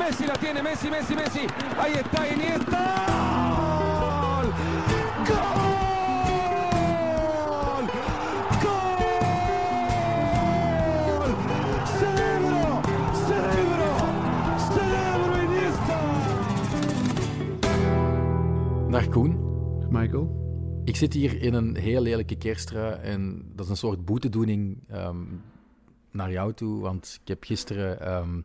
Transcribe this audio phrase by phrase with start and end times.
[0.00, 1.46] Messi la tiene, Messi, Messi, Messi.
[1.78, 2.82] Ahí está Iniesta.
[5.28, 5.44] ¡Gol!
[8.62, 8.92] ¡Gol!
[11.98, 12.62] ¡Cerebro!
[13.28, 13.88] ¡Cerebro!
[14.74, 15.98] ¡Cerebro Iniesta!
[18.90, 19.32] Dag Koen.
[19.90, 20.26] Michael.
[20.84, 25.24] Ik zit hier in een heel lelijke kerstrui en dat is een soort boetedoening ehm,
[26.10, 26.80] naar jou toe.
[26.80, 28.40] Want ik heb gisteren ehm,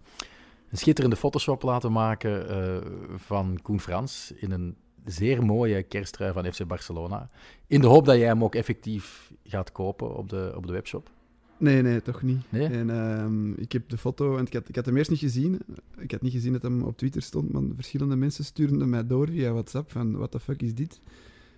[0.76, 6.54] een schitterende Photoshop laten maken eh, van Koen Frans in een zeer mooie kerstrui van
[6.54, 7.30] FC Barcelona.
[7.68, 11.09] In de hoop dat jij hem ook effectief gaat kopen op de, op de webshop.
[11.58, 12.41] Nee, nee, toch niet.
[12.49, 12.68] Nee?
[12.68, 15.62] En ehm, ik heb de foto, en ik had, ik had hem eerst niet gezien.
[15.98, 19.27] Ik had niet gezien dat hem op Twitter stond, maar verschillende mensen stuurden mij door
[19.27, 20.99] via WhatsApp van what the fuck is dit?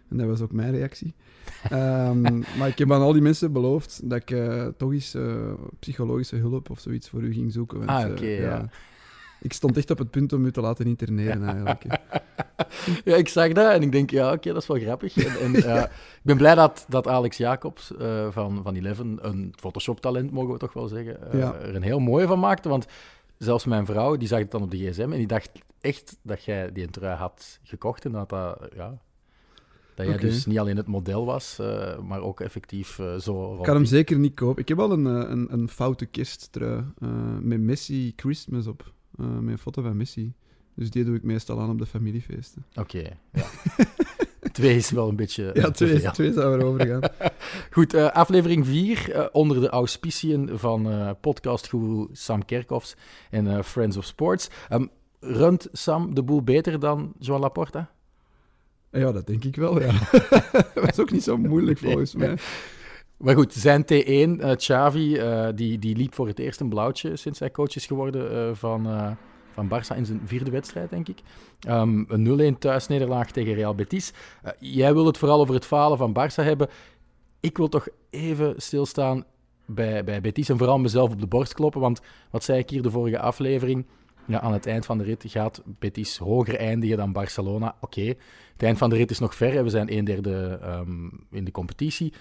[0.09, 1.13] En dat was ook mijn reactie.
[1.69, 5.53] Ehm, maar ik heb aan al die mensen beloofd dat ik eh, toch eens eh,
[5.79, 7.77] psychologische hulp of zoiets voor u ging zoeken.
[7.77, 8.69] want, Ah, oké, ja.
[9.41, 11.83] Ik stond echt op het punt om u te laten interneren eigenlijk.
[13.03, 15.17] Ja, ik zag dat en ik denk, ja, oké, dat is wel grappig.
[15.17, 15.89] En, en, ik
[16.21, 20.73] ben blij dat, dat Alex Jacobs eh, van, van Eleven, een Photoshop-talent mogen we toch
[20.73, 21.53] wel zeggen, eh, Ja.
[21.53, 22.69] er een heel mooie van maakte.
[22.69, 22.85] Want
[23.37, 26.43] zelfs mijn vrouw, die zag het dan op de gsm en die dacht echt dat
[26.43, 28.97] jij die een trui had gekocht en dat dat, ja...
[29.95, 33.31] Dat jij dus niet alleen het model was, eh, maar ook effectief zo...
[33.33, 34.61] rond Ik kan hem zeker niet kopen.
[34.61, 36.83] Ik heb al een, een, een foute kersttrui
[37.41, 38.95] met Messi Christmas op.
[39.19, 40.33] Eh, met een foto van Messi.
[40.75, 42.65] Dus die doe ik meestal aan op de familiefeesten.
[42.75, 43.43] Oké, ja.
[44.51, 46.11] Twee is wel een beetje eh, Ja, twee, veel.
[46.11, 47.31] twee zou erover gaan.
[47.71, 52.95] Goed, eh, aflevering 4 onder de auspiciën van eh podcastguru Sam Kerkhoffs
[53.29, 54.49] en Friends of Sports.
[54.69, 54.85] Ehm,
[55.19, 57.91] runt Sam de boel beter dan Joan Laporta?
[58.91, 59.91] Ja, dat denk ik wel, ja.
[60.73, 61.89] dat is ook niet zo moeilijk Nee.
[61.91, 62.37] volgens mij.
[63.17, 67.15] Maar goed, zijn T1, eh Xavi, eh, die, die liep voor het eerst een blauwtje
[67.15, 69.15] sinds hij coach is geworden eh, van,
[69.53, 71.19] van Barça in zijn vierde wedstrijd, denk ik.
[71.59, 74.13] Ehm, een 0-1 thuisnederlaag tegen Real Betis.
[74.59, 76.69] Jij wil het vooral over het falen van Barça hebben.
[77.39, 79.25] Ik wil toch even stilstaan
[79.65, 82.81] bij, bij Betis en vooral mezelf op de borst kloppen, want wat zei ik hier
[82.81, 83.85] de vorige aflevering?
[84.27, 87.75] Ja, aan het eind van de rit gaat Betis hoger eindigen dan Barcelona.
[87.81, 88.01] Oké,
[88.51, 89.63] het eind van de rit is nog ver.
[89.63, 92.13] We zijn een derde ehm, in de competitie.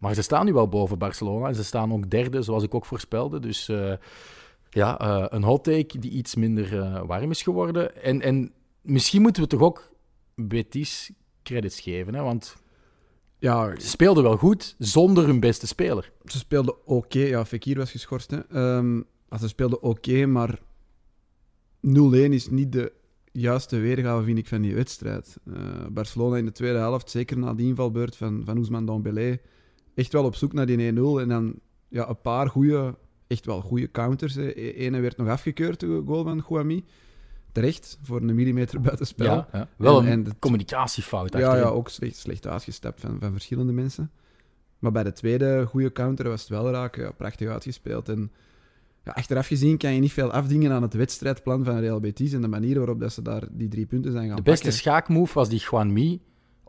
[0.00, 2.86] Maar ze staan nu wel boven Barcelona en ze staan ook derde, zoals ik ook
[2.86, 3.40] voorspelde.
[3.40, 3.92] Dus eh,
[4.70, 8.02] ja, eh, een hot take die iets minder eh, warm is geworden.
[8.02, 9.92] En, en misschien moeten we toch ook
[10.34, 11.10] Betis
[11.42, 12.22] credits geven, hè?
[12.22, 12.56] want
[13.38, 16.12] Ja, ze speelden wel goed zonder hun beste speler.
[16.24, 17.20] ze speelden oké.
[17.20, 18.30] Ja, Fekir was geschorst.
[18.30, 18.40] Hè.
[18.48, 19.00] Ehm,
[19.38, 20.58] ze speelden oké, maar
[21.80, 22.92] 0-1 is niet de
[23.32, 25.36] juiste weergave, vind ik, van die wedstrijd.
[25.88, 29.38] Barcelona in de tweede helft, zeker na die invalbeurt van, van Ousmane Dembélé,
[29.94, 31.20] echt wel op zoek naar die 1-0.
[31.20, 31.54] En dan
[31.88, 32.94] ja, een paar goede,
[33.26, 34.34] echt wel goede counters.
[34.34, 34.42] hè.
[34.48, 36.84] E- Ene werd nog afgekeurd, de goal van Guami.
[37.52, 39.26] Terecht, voor een millimeter buitenspel.
[39.34, 39.68] Ja, ja.
[39.76, 43.72] Wel En- een en de- communicatiefout Ja, ja, ook slecht, slecht uitgestapt van, van verschillende
[43.72, 44.10] mensen.
[44.78, 46.96] Maar bij de tweede goede counter was het wel raak.
[46.96, 48.08] Ja, prachtig uitgespeeld.
[48.08, 48.30] En
[49.04, 52.40] ja, achteraf gezien kan je niet veel afdingen aan het wedstrijdplan van Real Betis en
[52.40, 54.80] de manier waarop dat ze daar die drie punten zijn gaan De beste pakken.
[54.80, 56.20] schaakmove was die Juan Mi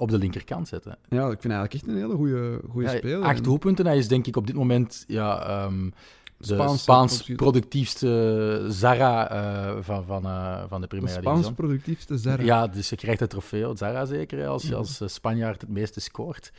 [0.02, 0.98] op de linkerkant zetten.
[1.10, 3.24] Ja, ik vind eigenlijk echt een hele goede, goede Ja, speler.
[3.24, 3.86] acht En doelpunten.
[3.86, 5.90] Hij is denk ik op dit moment ja, ehm,
[6.38, 11.54] de Spaans- Spaans, productiefste Zara eh, van, van, eh, van de Primera Spaans Division.
[11.56, 12.44] productiefste Zara.
[12.44, 14.76] Ja, dus je krijgt het trofee, Zara zeker, als Ja.
[14.76, 16.52] als eh, Spanjaard het meeste scoort.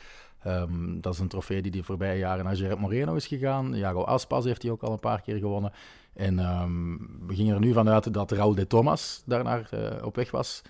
[0.43, 3.75] Ehm, dat is een trofee die de voorbije jaren naar Gerard Moreno is gegaan.
[3.75, 5.73] Jago Aspas heeft hij ook al een paar keer gewonnen.
[6.15, 9.71] En ehm, we gingen er nu vanuit dat Raúl de Thomas daarnaar
[10.05, 10.63] op weg was.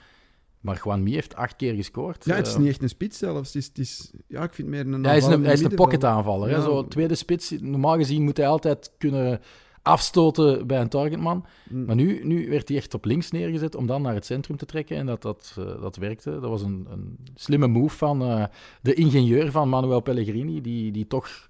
[0.63, 2.25] Maar Juan Mi heeft acht keer gescoord.
[2.25, 3.47] Ja, het is Eh, niet echt een spits zelfs.
[3.53, 5.61] Het is, het is, ja, ik vind meer een hij is een, aanvallende hij is
[5.61, 5.77] een middenvelder.
[5.77, 6.51] pocketaanvaller.
[6.51, 6.61] hè.
[6.63, 7.55] Zo, tweede spits.
[7.61, 9.41] Normaal gezien moet hij altijd kunnen
[9.83, 11.47] afstoten bij een targetman.
[11.69, 11.85] Mm.
[11.85, 14.67] Maar nu, nu werd hij echt op links neergezet om dan naar het centrum te
[14.67, 14.97] trekken.
[14.97, 16.31] En dat, dat, eh, dat werkte.
[16.31, 18.45] Dat was een, een slimme move van eh,
[18.83, 20.61] de ingenieur van Manuel Pellegrini.
[20.61, 21.47] Die, die toch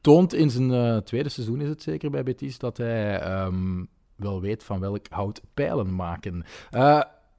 [0.00, 3.84] toont in zijn tweede seizoen, is het zeker bij Betis, dat hij ehm,
[4.16, 6.44] wel weet van welk hout pijlen maken.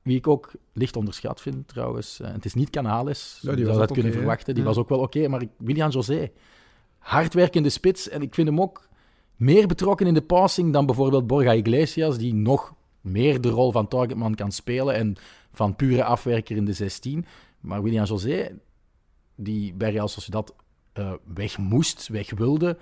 [0.06, 2.19] Wie ik ook licht onderschat vind trouwens.
[2.19, 4.54] eh, het is niet Canales, Ja, die was dat kunnen verwachten.
[4.54, 4.69] Die Ja.
[4.69, 5.28] was ook wel oké.
[5.28, 6.31] maar William José,
[6.98, 8.10] hardwerkende spits.
[8.10, 8.88] En ik vind hem ook
[9.36, 13.88] meer betrokken in de passing dan bijvoorbeeld Borja Iglesias, die nog meer de rol van
[13.88, 15.16] targetman kan spelen en
[15.52, 17.25] van pure afwerker in de 16.
[17.60, 18.60] Maar William José,
[19.36, 20.56] die bij Real Sociedad
[20.94, 22.78] eh weg moest, weg wilde,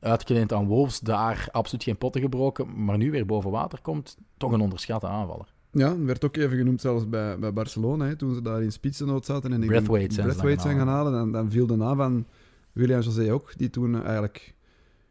[0.00, 4.52] uitgeleend aan Wolves, daar absoluut geen potten gebroken, maar nu weer boven water komt, toch
[4.52, 5.52] een onderschatte aanvaller.
[5.74, 9.24] Ja, werd ook even genoemd zelfs bij, bij Barcelona, hè, toen ze daar in spitsennood
[9.24, 9.52] zaten.
[9.52, 10.14] En ik Braithwaite
[10.62, 11.12] zijn gaan halen.
[11.12, 12.26] Dan, dan viel de naam van
[12.72, 14.54] William José ook, die toen eigenlijk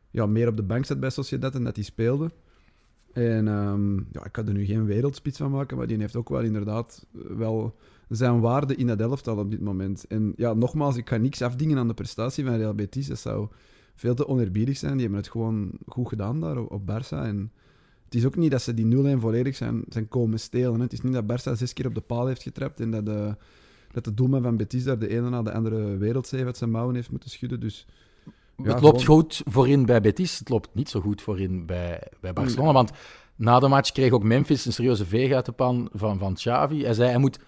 [0.10, 2.32] ja, meer op de bank zat bij Sociedad en dat hij speelde.
[3.14, 6.30] En ehm, ja, ik kan er nu geen wereldspits van maken, maar die heeft ook
[6.30, 7.76] wel inderdaad wel
[8.10, 10.06] zijn waarde in dat elftal op dit moment.
[10.08, 13.08] En ja, nogmaals, ik ga niks afdingen aan de prestatie van Real Betis.
[13.08, 13.48] Dat zou
[13.96, 14.94] veel te oneerbiedig zijn.
[14.94, 17.18] Die hebben het gewoon goed gedaan daar op, op Barça.
[17.18, 17.52] En
[18.14, 20.76] het is ook niet dat ze die 0-1 volledig zijn, zijn komen stelen.
[20.76, 20.82] Hè.
[20.82, 23.36] Het is niet dat Barça zes keer op de paal heeft getrapt en dat de,
[23.92, 26.96] dat de doelman van Betis daar de ene na de andere wereldzeef uit zijn mouwen
[26.96, 27.60] heeft moeten schudden.
[27.60, 27.86] Dus,
[28.58, 32.08] ja, het loopt gewoon- goed voorin bij Betis, het loopt niet zo goed voorin bij,
[32.20, 32.72] bij Barcelona.
[32.72, 32.92] Want
[33.36, 36.84] na de match kreeg ook Memphis een serieuze veeg uit de pan van, van Xavi.
[36.84, 37.40] Hij zei, hij moet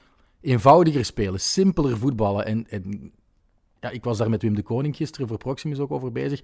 [0.41, 2.45] eenvoudiger spelen, simpeler voetballen.
[2.45, 3.11] En, en
[3.79, 6.41] ja, ik was daar met Wim de Koning gisteren voor Proximus ook over bezig.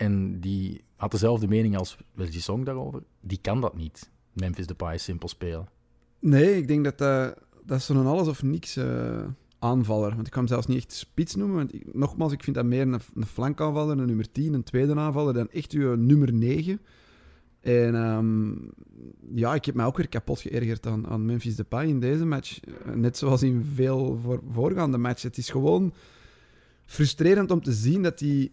[0.00, 3.02] En die had dezelfde mening als Welgi Song daarover.
[3.20, 5.68] Die kan dat niet, Memphis Depay simpel spelen.
[6.18, 9.24] Nee, ik denk dat dat, dat zo'n alles of niks eh,
[9.58, 10.14] aanvaller.
[10.14, 11.56] Want ik kan hem zelfs niet echt spits noemen.
[11.56, 15.34] Want ik- nogmaals, ik vind dat meer een, flankaanvaller, een nummer 10, een tweede aanvaller,
[15.34, 16.80] dan echt uw nummer 9.
[17.60, 18.52] En ehm,
[19.38, 22.60] ja, ik heb mij ook weer kapot geërgerd aan, aan Memphis Depay in deze match.
[22.60, 25.28] Eh, Net zoals in veel voor, voorgaande matchen.
[25.28, 25.92] Het is gewoon
[26.86, 28.50] frustrerend om te zien dat hij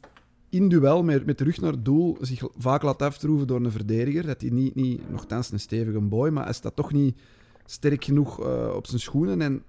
[0.49, 3.71] in duel met, met de rug naar het doel zich vaak laat aftroeven door een
[3.71, 4.25] verdediger.
[4.25, 7.17] Dat hij niet, niet nogthans een stevige boy, maar hij staat toch niet
[7.65, 9.41] sterk genoeg eh, op zijn schoenen.
[9.41, 9.63] En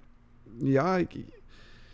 [0.59, 1.17] ja, ik,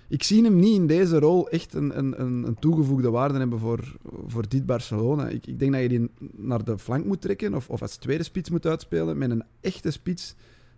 [0.09, 3.97] ik zie hem niet in deze rol echt een, een, een, toegevoegde waarde hebben voor,
[4.27, 5.29] voor dit Barcelona.
[5.29, 8.23] Ik, ik denk dat je die naar de flank moet trekken of, of als tweede
[8.23, 10.35] spits moet uitspelen met een echte spits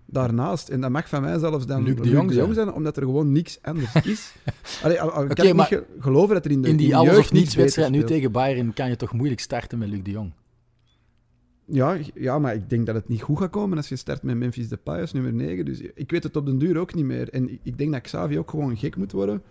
[0.06, 0.68] daarnaast.
[0.68, 2.54] En dat mag van mij zelfs dan Luc de Jong zijn.
[2.54, 4.34] zijn, omdat er gewoon niks anders is.
[4.82, 6.94] Allee, al, al kan ik niet ge- geloven dat er in de In die de
[6.94, 10.02] alles jeugd of niets wedstrijd nu tegen Bayern kan je toch moeilijk starten met Luc
[10.02, 10.32] de Jong.
[11.68, 14.36] Ja, ja, maar ik denk dat het niet goed gaat komen als je start met
[14.36, 15.64] Memphis Depay als nummer 9.
[15.64, 17.28] Dus ik weet het op den duur ook niet meer.
[17.28, 19.42] En ik- ik denk dat Xavi ook gewoon gek moet worden.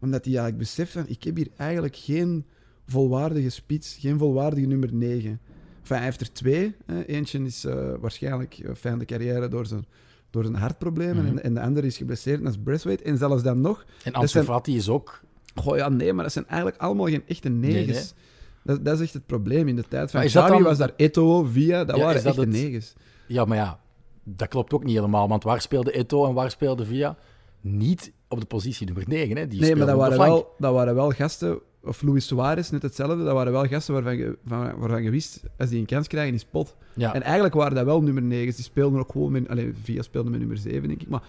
[0.00, 2.44] Omdat hij eigenlijk beseft van, ik heb hier eigenlijk geen
[2.86, 5.40] volwaardige spits, geen volwaardige nummer 9.
[5.86, 6.74] Enfin, hij heeft er twee.
[6.86, 7.04] Hè.
[7.04, 9.86] Eentje is eh, waarschijnlijk uh, fijn de carrière door zijn,
[10.30, 11.24] door zijn hartproblemen.
[11.24, 11.26] Mhm.
[11.36, 13.02] en, en de andere is geblesseerd en is.
[13.02, 13.84] En zelfs dan nog...
[14.04, 15.20] En Ansu is ook...
[15.54, 17.96] Goh, ja, nee, maar dat zijn eigenlijk allemaal geen echte negens.
[17.96, 18.24] nee.
[18.76, 19.68] Dat, dat is echt het probleem.
[19.68, 22.40] In de tijd van Xavi dan- was daar Eto'o, Via, dat Ja, waren dat echte
[22.40, 22.94] het- negens.
[23.26, 23.80] Ja, maar ja,
[24.24, 25.28] dat klopt ook niet helemaal.
[25.28, 27.16] Want waar speelde Eto en waar speelde Via?
[27.60, 29.36] Niet op de positie nummer 9.
[29.36, 29.46] Hè.
[29.46, 33.24] Die Nee, maar dat waren, wel, dat waren wel gasten, of Luis Suarez, net hetzelfde,
[33.24, 36.34] dat waren wel gasten waarvan je, van, waarvan je wist, als die een kans krijgen,
[36.34, 36.76] is pot.
[36.94, 37.14] Ja.
[37.14, 38.54] En eigenlijk waren dat wel nummer 9.
[38.54, 41.08] Die speelden ook gewoon met, allez, Via speelde met nummer 7, denk ik.
[41.08, 41.22] Maar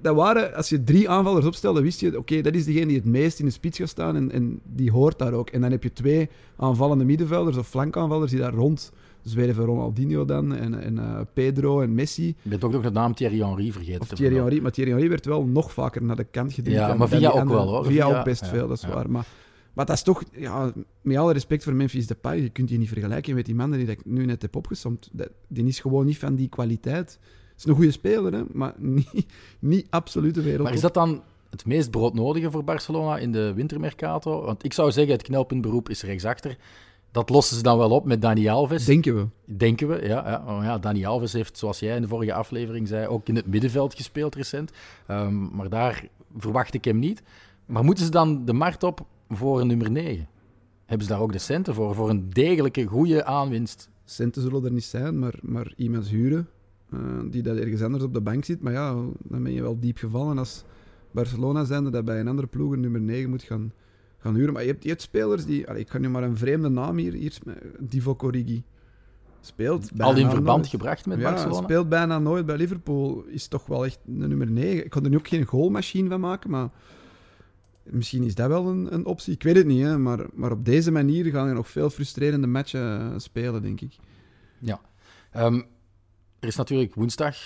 [0.00, 3.04] dat waren, als je drie aanvallers opstelde, wist je, oké, dat is degene die het
[3.04, 5.50] meest in de spits gaat staan en, en die hoort daar ook.
[5.50, 8.92] En dan heb je twee aanvallende middenvelders of flankaanvallers die daar rond
[9.22, 9.64] zwerven.
[9.64, 12.34] Ronaldinho dan, en, en eh, Pedro en Messi.
[12.42, 14.00] Je bent ook nog de naam Thierry Henry vergeten.
[14.00, 14.36] Of Thierry.
[14.36, 14.60] Henry.
[14.62, 16.74] Maar Thierry Henry werd wel nog vaker naar de kant geduwd.
[16.74, 17.84] Ja, maar Via ook wel, hoor.
[17.84, 18.94] Via Via- ook best ja, veel, dat is ja.
[18.94, 19.10] waar.
[19.10, 19.26] Maar,
[19.72, 22.88] maar dat is toch, ja, met alle respect voor Memphis Depay, je kunt die niet
[22.88, 25.10] vergelijken met die mannen die ik nu net heb opgesomd.
[25.48, 27.18] Die is gewoon niet van die kwaliteit.
[27.56, 29.26] is een goede speler, hè, maar niet,
[29.58, 30.62] niet absolute wereld.
[30.62, 34.44] Maar is dat dan het meest broodnodige voor Barcelona in de wintermercato?
[34.44, 36.56] Want ik zou zeggen, het knelpuntberoep is rechtsachter.
[37.10, 38.84] Dat lossen ze dan wel op met Dani Alves.
[38.84, 39.26] Denken we.
[39.56, 40.28] Denken we, ja.
[40.28, 40.44] ja.
[40.46, 43.46] Oh ja Dani Alves heeft, zoals jij in de vorige aflevering zei, ook in het
[43.46, 44.70] middenveld gespeeld recent.
[45.06, 47.22] Ehm, maar daar verwacht ik hem niet.
[47.66, 49.06] Maar moeten ze dan de markt op
[49.36, 50.28] voor een nummer 9?
[50.86, 51.94] Hebben ze daar ook de centen voor?
[51.94, 53.90] Voor een degelijke, goede aanwinst?
[54.04, 56.48] Centen zullen er niet zijn, maar, maar iemand huren
[56.90, 56.98] eh,
[57.30, 58.62] die dat ergens anders op de bank zit.
[58.62, 60.64] Maar ja, dan ben je wel diep gevallen als
[61.10, 63.72] Barcelona zijnde dat bij een andere ploeg een nummer 9 moet gaan,
[64.18, 64.52] gaan huren.
[64.52, 65.68] Maar je hebt, je hebt spelers die...
[65.68, 67.12] allee, ik kan nu maar een vreemde naam hier...
[67.12, 67.38] hier
[67.78, 68.62] Divock Origi.
[69.40, 70.68] Speelt Al in verband nooit.
[70.68, 71.62] gebracht met ja, Barcelona?
[71.62, 73.24] speelt bijna nooit bij Liverpool.
[73.26, 74.84] Is toch wel echt een nummer 9.
[74.84, 76.70] Ik kan er nu ook geen goalmachine van maken, maar...
[77.84, 79.34] Misschien is dat wel een, een optie.
[79.34, 82.46] Ik weet het niet, hè, maar, maar op deze manier gaan er nog veel frustrerende
[82.46, 83.96] matchen eh, spelen, denk ik.
[84.58, 84.80] Ja.
[85.30, 85.60] Ehm,
[86.40, 87.36] er is natuurlijk woensdag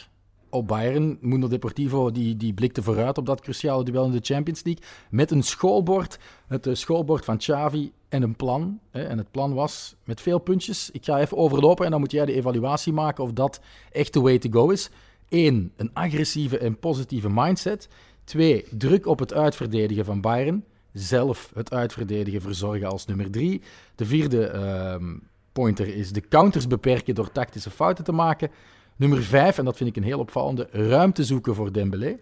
[0.51, 1.19] op Bayern.
[1.21, 4.85] Mundo Deportivo die, die blikte vooruit op dat cruciale duel in de Champions League.
[5.11, 6.19] Met een schoolbord.
[6.47, 8.81] Het eh, schoolbord van Xavi en een plan.
[8.91, 10.91] En het plan was met veel puntjes.
[10.91, 13.61] Ik ga even overlopen en dan moet jij de evaluatie maken of dat
[13.93, 14.91] echt de way to go is.
[15.29, 17.89] Eén, een agressieve en positieve mindset.
[18.27, 20.65] Twee, druk op het uitverdedigen van Bayern.
[20.93, 23.63] Zelf het uitverdedigen verzorgen als nummer drie.
[23.95, 25.17] De vierde ehm,
[25.53, 28.51] pointer is de counters beperken door tactische fouten te maken.
[28.97, 32.17] Nummer 5, en dat vind ik een heel opvallende, ruimte zoeken voor Dembélé.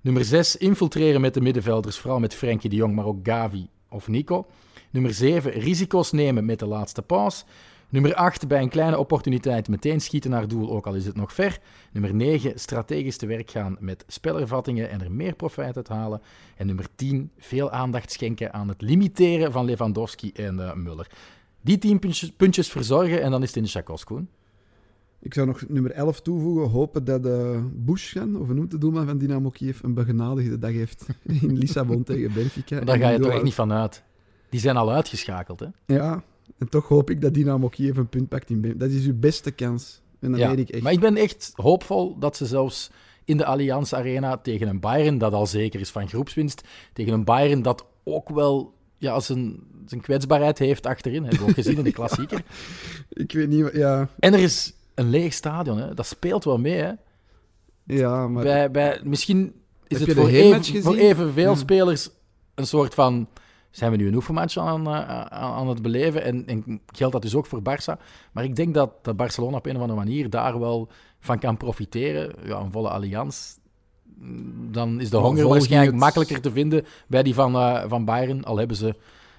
[0.00, 4.08] Nummer 6, infiltreren met de middenvelders, vooral met Frenkie de Jong, maar ook Gavi of
[4.08, 4.46] Nico.
[4.90, 7.44] Nummer 7, risico's nemen met de laatste paas.
[7.94, 11.32] Nummer 8, bij een kleine opportuniteit meteen schieten naar doel, ook al is het nog
[11.32, 11.58] ver.
[11.92, 16.20] Nummer 9, strategisch te werk gaan met spelervattingen en er meer profijt uit halen.
[16.56, 21.10] En nummer 10, veel aandacht schenken aan het limiteren van Lewandowski en eh, Muller.
[21.60, 24.28] Die 10 puntjes, puntjes verzorgen en dan is het in de chakos, Koen.
[25.20, 26.70] Ik zou nog nummer 11 toevoegen.
[26.70, 30.72] Hopen dat uh, Bushgan, of hoe noemt de doelman van Dynamo Kiev, een begenadigde dag
[30.72, 31.06] heeft
[31.40, 32.80] in Lissabon tegen Benfica.
[32.80, 34.02] Daar ga je toch echt niet van uit.
[34.48, 35.66] Die zijn al uitgeschakeld, hè?
[35.86, 36.22] Ja,
[36.58, 38.74] en toch hoop ik dat Dynamo Kiev een punt pakt in.
[38.76, 40.02] Dat is uw beste kans.
[40.20, 40.82] En dat ja, weet ik echt.
[40.82, 42.90] Maar ik ben echt hoopvol dat ze zelfs
[43.24, 47.24] in de Allianz Arena tegen een Bayern, dat al zeker is van groepswinst, tegen een
[47.24, 51.22] Bayern dat ook wel ja, zijn, zijn kwetsbaarheid heeft achterin.
[51.22, 52.42] Hebben we ook gezien in de klassieker.
[53.08, 54.08] ik weet niet, ja.
[54.18, 55.94] En er is een leeg stadion, hè.
[55.94, 56.80] dat speelt wel mee.
[56.80, 56.92] Hè.
[57.84, 58.42] Ja, maar...
[58.42, 59.52] Bij, bij, misschien
[59.86, 61.56] is het voor, even, voor evenveel Ja.
[61.56, 62.10] spelers
[62.54, 63.28] een soort van...
[63.74, 66.22] Zijn we nu een oefenmatch aan, eh, aan, aan het beleven?
[66.22, 68.00] En, en geldt dat dus ook voor Barça?
[68.32, 70.88] Maar ik denk dat, dat Barcelona op een of andere manier daar wel
[71.20, 72.32] van kan profiteren.
[72.44, 73.56] Ja, een volle allianz.
[74.18, 77.84] Mm, Dan is de honger volgens waarschijnlijk het- makkelijker te vinden bij die van, eh,
[77.88, 78.44] van Bayern.
[78.44, 78.94] Al hebben ze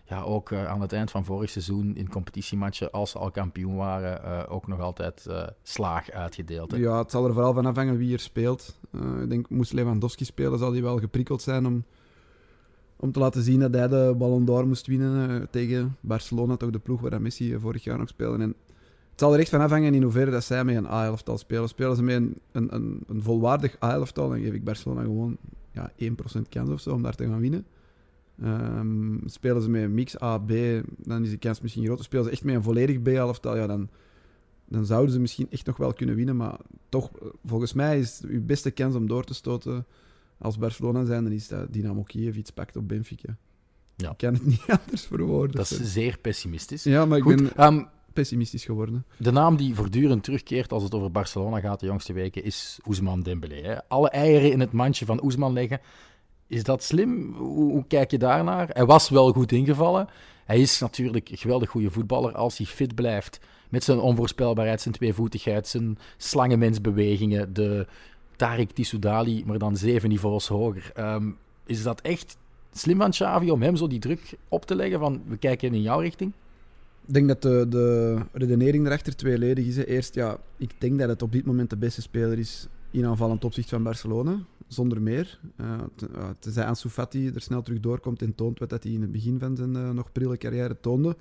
[0.08, 3.76] ja, ook eh, aan het eind van vorig seizoen in competitiematchen, als ze al kampioen
[3.76, 5.28] waren, ook nog altijd
[5.64, 6.72] slaag uitgedeeld.
[6.72, 6.78] hè.
[6.78, 8.80] Ja, het zal er vooral van afhangen wie er speelt.
[9.22, 11.84] Ik denk, moest Lewandowski spelen, zal hij wel geprikkeld zijn om,
[12.96, 16.70] om te laten zien dat hij de Ballon d'Or moest winnen eh, tegen Barcelona, toch
[16.70, 18.44] de ploeg waar Messi vorig jaar nog speelde.
[18.44, 18.56] En
[19.16, 21.68] het zal er echt van afhangen in hoeverre dat zij met een A-elftal spelen.
[21.68, 25.38] Spelen ze met een, een, een, volwaardig A-elftal, dan geef ik Barcelona gewoon
[25.72, 26.06] ja, 1%
[26.50, 27.66] kans of zo om daar te gaan winnen.
[28.42, 30.52] Ehm, spelen ze met een mix A-B,
[30.98, 32.06] dan is de kans misschien groter.
[32.06, 33.90] Spelen ze echt met een volledig B-elftal, ja, dan,
[34.66, 36.36] dan zouden ze misschien echt nog wel kunnen winnen.
[36.36, 36.58] Maar
[36.90, 39.86] toch, eh, volgens mij is uw beste kans om door te stoten
[40.38, 43.38] als Barcelona zijn, dan is dat Dynamo Kiev iets pakt op Benfica.
[43.96, 44.10] Ja.
[44.12, 45.56] Ik kan het niet anders verwoorden.
[45.56, 46.84] Dat is zeer pessimistisch.
[46.84, 49.06] Ja, maar ik Goed, ben ehm, pessimistisch geworden.
[49.18, 53.24] De naam die voortdurend terugkeert als het over Barcelona gaat de jongste weken is Ousmane
[53.24, 53.62] Dembélé.
[53.62, 53.88] Hè.
[53.88, 55.80] Alle eieren in het mandje van Ousmane leggen.
[56.48, 57.34] Is dat slim?
[57.34, 58.70] Hoe, hoe kijk je daarnaar?
[58.70, 60.08] Hij was wel goed ingevallen.
[60.46, 63.40] Hij is natuurlijk een geweldig goede voetballer als hij fit blijft.
[63.70, 67.88] Met zijn onvoorspelbaarheid, zijn tweevoetigheid, zijn slangenmensbewegingen, de
[68.36, 70.92] Tarek Tissoudali, maar dan zeven niveaus hoger.
[70.94, 71.30] Ehm,
[71.66, 72.38] is dat echt
[72.72, 75.82] slim van Xavi om hem zo die druk op te leggen van we kijken in
[75.82, 76.34] jouw richting?
[77.08, 79.78] Ik denk dat de, de redenering erachter tweeledig is.
[79.78, 83.46] Eerst, ja, ik denk dat het op dit moment de beste speler is in aanvallend
[83.46, 84.40] opzicht van Barcelona.
[84.68, 85.40] Zonder meer.
[85.62, 85.80] Uh,
[86.40, 89.56] tenzij Ansu Fati er snel terug doorkomt en toont wat hij in het begin van
[89.56, 91.16] zijn eh, nog prille carrière toonde.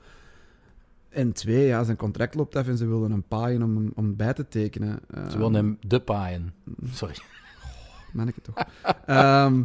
[1.14, 4.16] En twee, ja, zijn contract loopt af en ze wilden een paaien om, hem- om
[4.16, 4.98] bij te tekenen.
[5.30, 6.52] Ze willen hem de paaien.
[6.92, 7.14] Sorry.
[8.12, 8.54] Manneke toch.
[9.06, 9.62] Ehm,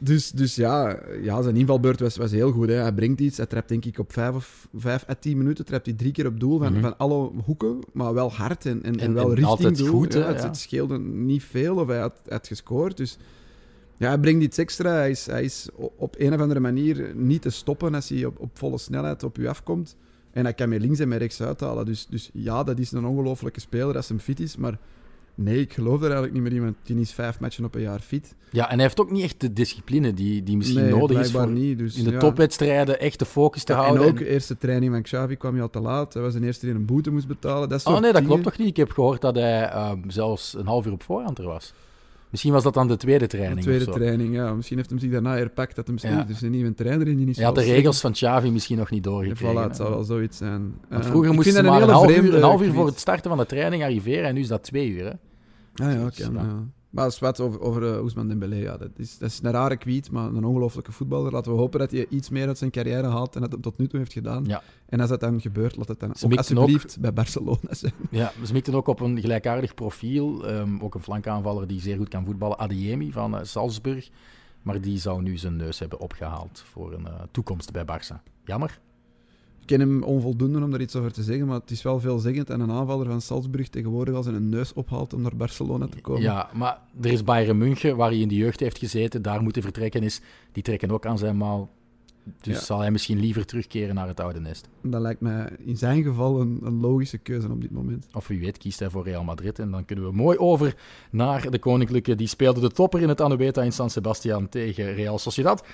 [0.00, 2.68] dus, dus ja, ja, zijn invalbeurt was, was heel goed.
[2.68, 2.74] Hè.
[2.74, 3.36] Hij brengt iets.
[3.36, 6.26] Hij trapt denk ik op 5 of vijf à 10 minuten trapt hij drie keer
[6.26, 6.80] op doel van, Mhm.
[6.80, 9.88] van alle hoeken, maar wel hard en, en, en, En- wel en richting doel.
[9.88, 10.46] goed, hè, ja, het, ja.
[10.46, 12.96] het scheelde niet veel of hij had, had gescoord.
[12.96, 13.18] Dus
[13.96, 14.90] ja, hij brengt iets extra.
[14.92, 18.38] Hij is, hij is op een of andere manier niet te stoppen als hij op,
[18.38, 19.96] op volle snelheid op u afkomt.
[20.34, 21.86] En hij kan met links en met rechts uithalen.
[21.86, 24.56] Dus, dus ja, dat is een ongelofelijke speler als hij fit is.
[24.56, 24.78] Maar
[25.34, 26.76] nee, ik geloof er eigenlijk niet meer iemand.
[26.82, 28.34] Die is vijf matchen op een jaar fit.
[28.50, 31.30] Ja, en hij heeft ook niet echt de discipline die, die misschien nee, nodig is
[31.30, 31.78] voor niet.
[31.78, 32.18] Dus, in de ja.
[32.18, 34.02] topwedstrijden echt de focus te Ja, houden.
[34.02, 36.14] En ook, de eerste training van Xavi kwam je al te laat.
[36.14, 37.68] Hij was de eerste die een boete moest betalen.
[37.68, 38.28] Dat Oh nee, dat dingen.
[38.28, 38.68] klopt toch niet?
[38.68, 41.72] Ik heb gehoord dat hij ehm, zelfs een half uur op voorhand er was.
[42.34, 43.98] Misschien was dat dan de tweede De training tweede of zo.
[44.00, 44.54] training, ja.
[44.54, 46.08] Misschien heeft hem zich daarna herpakt dat hem Ja.
[46.24, 48.78] Er is een nieuwe trainer in die is Hij had de regels van Xavi misschien
[48.78, 49.54] nog niet doorgekregen.
[49.54, 50.74] Voilà, het zal wel zoiets zijn.
[50.88, 52.98] Want Eh, vroeger ik moesten ze maar een half, uur, een half uur voor het
[52.98, 55.04] starten van de training arriveren en nu is dat twee uur.
[55.04, 55.10] Hè?
[55.86, 56.64] Ah ja, Dus, ja.
[56.94, 59.76] Maar als wat over, over uh, Ousmane Dembélé, ja, dat, is, dat is een rare
[59.76, 61.32] kwiet, maar een ongelofelijke voetballer.
[61.32, 63.78] Laten we hopen dat hij iets meer uit zijn carrière haalt en dat hij tot
[63.78, 64.44] nu toe heeft gedaan.
[64.44, 64.62] Ja.
[64.86, 67.92] En als dat dan gebeurt, laat het dan Ze ook mikten alsjeblieft bij Barcelona zijn.
[68.10, 70.46] Ja, we smikten ook op een gelijkaardig profiel.
[70.46, 72.58] ehm, ook een flankaanvaller die zeer goed kan voetballen.
[72.58, 74.10] Adeyemi van eh, Salzburg.
[74.62, 78.22] Maar die zou nu zijn neus hebben opgehaald voor een eh, toekomst bij Barça.
[78.44, 78.80] Jammer.
[79.64, 82.50] Ik ken hem onvoldoende om daar iets over te zeggen, maar het is wel veelzeggend.
[82.50, 86.00] En een aanvaller van Salzburg tegenwoordig als hij een neus ophaalt om naar Barcelona te
[86.00, 86.22] komen.
[86.22, 89.22] Ja, maar er is Bayern München, waar hij in de jeugd heeft gezeten.
[89.22, 90.20] Daar moeten vertrekken is.
[90.52, 91.68] Die trekken ook aan zijn mouw.
[92.40, 92.60] Dus Ja.
[92.64, 94.68] zal hij misschien liever terugkeren naar het oude nest.
[94.82, 98.06] Dat lijkt mij in zijn geval een, een logische keuze op dit moment.
[98.12, 99.58] Of wie weet kiest hij voor Real Madrid.
[99.58, 100.76] En dan kunnen we mooi over
[101.10, 102.14] naar de Koninklijke.
[102.14, 105.64] Die speelde de topper in het Anoeta in San Sebastian tegen Real Sociedad.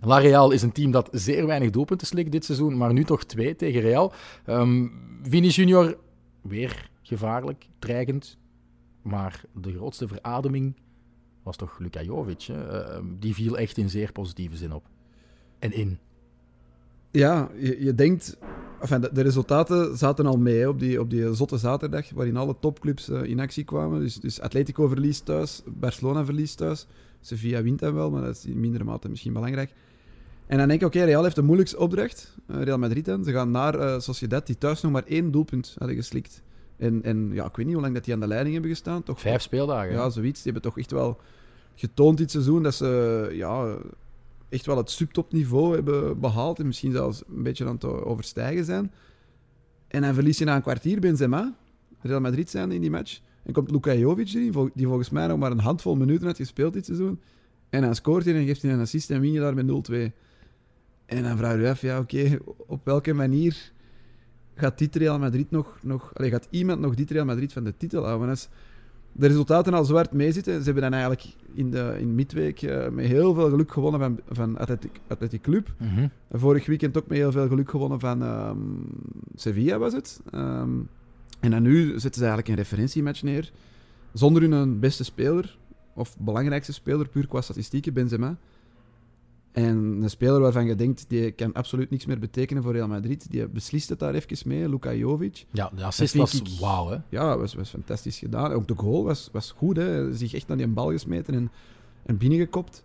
[0.00, 3.24] La Real is een team dat zeer weinig doelpunten slikt dit seizoen, maar nu toch
[3.24, 4.12] twee tegen Real.
[4.44, 4.86] Ehm
[5.22, 5.96] Vini Junior,
[6.40, 8.38] weer gevaarlijk, dreigend.
[9.02, 10.74] Maar de grootste verademing
[11.42, 12.42] was toch Luka Jovic.
[12.42, 12.82] Hè?
[12.82, 14.84] Ehm, die viel echt in zeer positieve zin op.
[15.58, 15.98] En in.
[17.10, 18.38] Ja, je, je denkt...
[18.88, 23.08] De, de resultaten zaten al mee op, die, op die zotte zaterdag, waarin alle topclubs
[23.08, 24.00] eh, in actie kwamen.
[24.00, 26.86] Dus, dus Atletico verliest thuis, Barcelona verliest thuis.
[27.20, 29.72] Sevilla wint dan wel, maar dat is in mindere mate misschien belangrijk.
[30.50, 32.36] En dan denk ik, oké, Real heeft de moeilijkste opdracht.
[32.46, 33.24] eh, Real Madrid dan.
[33.24, 36.42] Ze gaan naar eh, Sociedad, die thuis nog maar één doelpunt hadden geslikt
[36.76, 39.02] En, en ja, ik weet niet hoe lang dat die aan de leiding hebben gestaan.
[39.02, 39.92] Toch Vijf speeldagen.
[39.92, 40.42] Ja, zoiets.
[40.42, 41.20] Die hebben toch echt wel
[41.74, 43.76] getoond dit seizoen dat ze ja,
[44.48, 46.58] echt wel het subtopniveau hebben behaald.
[46.58, 48.92] En misschien zelfs een beetje aan het overstijgen zijn.
[49.88, 51.54] En dan verlies je na een kwartier Benzema,
[52.00, 53.20] Real Madrid zijn in die match.
[53.42, 56.72] En komt Luka Jovic erin, die volgens mij nog maar een handvol minuten had gespeeld
[56.72, 57.20] dit seizoen.
[57.68, 60.12] En dan scoort hij en geeft hij een assist en win je daar met 0-2.
[61.10, 63.72] En dan vraag je je af, ja oké, op welke manier
[64.54, 65.78] gaat dit Real Madrid nog...
[65.82, 68.28] nog allee, gaat iemand nog dit Real Madrid van de titel houden?
[68.28, 68.48] Als
[69.12, 73.06] de resultaten al zwart meezitten, ze hebben dan eigenlijk in de in midweek eh, met
[73.06, 75.74] heel veel geluk gewonnen van, van Athletic, Athletic Club.
[75.78, 76.08] Mhm.
[76.30, 78.58] Vorig weekend ook met heel veel geluk gewonnen van ehm,
[79.34, 80.20] Sevilla, was het.
[80.30, 80.70] Ehm,
[81.40, 83.50] en dan nu zetten ze eigenlijk een referentiematch neer.
[84.12, 85.58] Zonder hun beste speler,
[85.94, 88.36] of belangrijkste speler, puur qua statistieken, Benzema.
[89.52, 93.30] En een speler waarvan je denkt, die kan absoluut niks meer betekenen voor Real Madrid.
[93.30, 95.44] Die beslist het daar even mee, Luka Jovic.
[95.50, 96.96] Ja, de assist was wauw, hè.
[97.08, 98.52] Ja, was, was fantastisch gedaan.
[98.52, 99.76] Ook de goal was, was goed.
[99.76, 100.14] Hè.
[100.14, 101.50] Zich echt naar die bal gesmeten en,
[102.02, 102.84] en binnengekopt.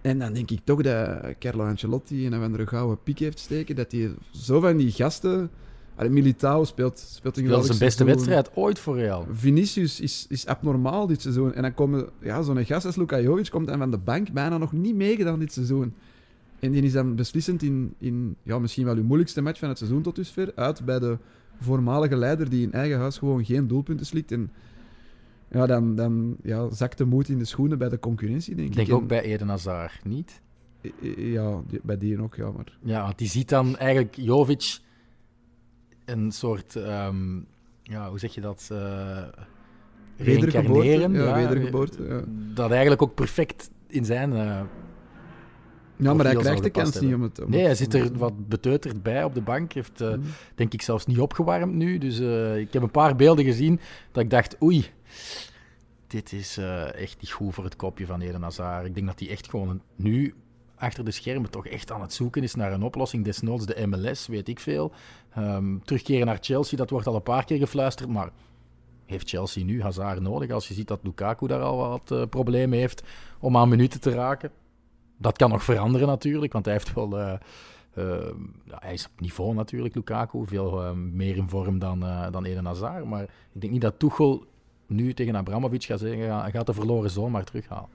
[0.00, 3.76] En dan denk ik toch dat Carlo Ancelotti een of andere gouden piek heeft steken.
[3.76, 5.50] Dat hij zo van die gasten...
[5.96, 8.26] Allee, Militao speelt, speelt een Dat was zijn beste seizoen.
[8.26, 9.26] wedstrijd ooit voor Real.
[9.32, 11.52] Vinicius is, is abnormaal dit seizoen.
[11.54, 14.58] En dan komen ja, zo'n gast als Luka Jovic komt en van de bank bijna
[14.58, 15.94] nog niet meegedaan dit seizoen.
[16.60, 19.78] En die is dan beslissend in, in ja, misschien wel uw moeilijkste match van het
[19.78, 20.52] seizoen tot dusver.
[20.54, 21.18] Uit bij de
[21.60, 24.32] voormalige leider die in eigen huis gewoon geen doelpunten slikt.
[24.32, 24.50] En
[25.50, 28.76] ja, dan, dan ja, zakt de moed in de schoenen bij de concurrentie, denk Ik
[28.78, 28.86] ik.
[28.86, 30.40] denk ook bij Eden Hazard niet.
[31.16, 32.50] Ja, bij die ook, ja.
[32.50, 34.78] Maar Ja, want die ziet dan eigenlijk Jovic
[36.04, 37.36] een soort, ehm,
[37.82, 38.68] ja, hoe zeg je dat?
[38.72, 39.22] eh
[40.16, 42.20] Wedergeboorte, ja, wedergeboorte, ja.
[42.54, 44.32] Dat eigenlijk ook perfect in zijn.
[44.32, 44.60] eh,
[45.96, 47.42] ja, maar hij krijgt de kans niet om het...
[47.44, 49.72] om nee, hij zit er wat beteuterd bij op de bank.
[49.72, 50.22] Heeft, eh, Mm.
[50.54, 51.98] denk ik, zelfs niet opgewarmd nu.
[51.98, 53.80] Dus eh, ik heb een paar beelden gezien
[54.12, 54.86] dat ik dacht, oei,
[56.06, 58.86] dit is eh, echt niet goed voor het kopje van Eden Hazard.
[58.86, 60.34] Ik denk dat hij echt gewoon nu
[60.76, 63.24] achter de schermen toch echt aan het zoeken is naar een oplossing.
[63.24, 64.92] Desnoods de MLS, weet ik veel.
[65.34, 68.30] Ehm, terugkeren naar Chelsea, dat wordt al een paar keer gefluisterd, maar
[69.06, 70.50] heeft Chelsea nu Hazard nodig?
[70.50, 73.02] Als je ziet dat Lukaku daar al wat eh, problemen heeft
[73.40, 74.50] om aan minuten te raken.
[75.18, 77.18] Dat kan nog veranderen natuurlijk, want hij heeft wel...
[77.18, 77.32] eh,
[77.94, 78.30] eh,
[78.64, 80.46] ja, hij is op niveau natuurlijk, Lukaku.
[80.46, 83.04] Veel eh, meer in vorm dan, eh, dan Eden Hazard.
[83.04, 84.44] Maar ik denk niet dat Tuchel
[84.86, 86.18] nu tegen Abramovic gaat zeggen...
[86.24, 87.88] "Ja, gaat de verloren zoon maar terughalen.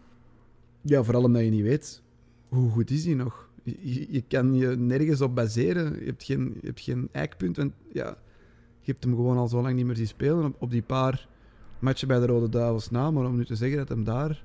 [0.82, 2.02] Ja, vooral omdat je niet weet
[2.50, 3.49] hoe goed is hij nog.
[3.82, 6.00] Je, je- kan je nergens op baseren.
[6.00, 7.58] Je hebt geen, je hebt geen eikpunt.
[7.58, 8.18] Want ja,
[8.82, 10.46] je hebt hem gewoon al zo lang niet meer zien spelen.
[10.46, 11.28] Op, op die paar
[11.80, 13.12] matchen bij de Rode Duivels na.
[13.12, 14.44] Maar om nu te zeggen dat hem daar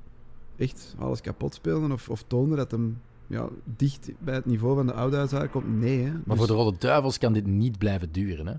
[0.56, 4.87] echt alles kapot speelde of, of toonde dat hem ja, dicht bij het niveau van
[4.87, 6.04] de oude huishaar komt, nee.
[6.04, 6.12] Hè.
[6.24, 8.46] Maar voor de Rode Duivels kan dit niet blijven duren.
[8.46, 8.54] Hè?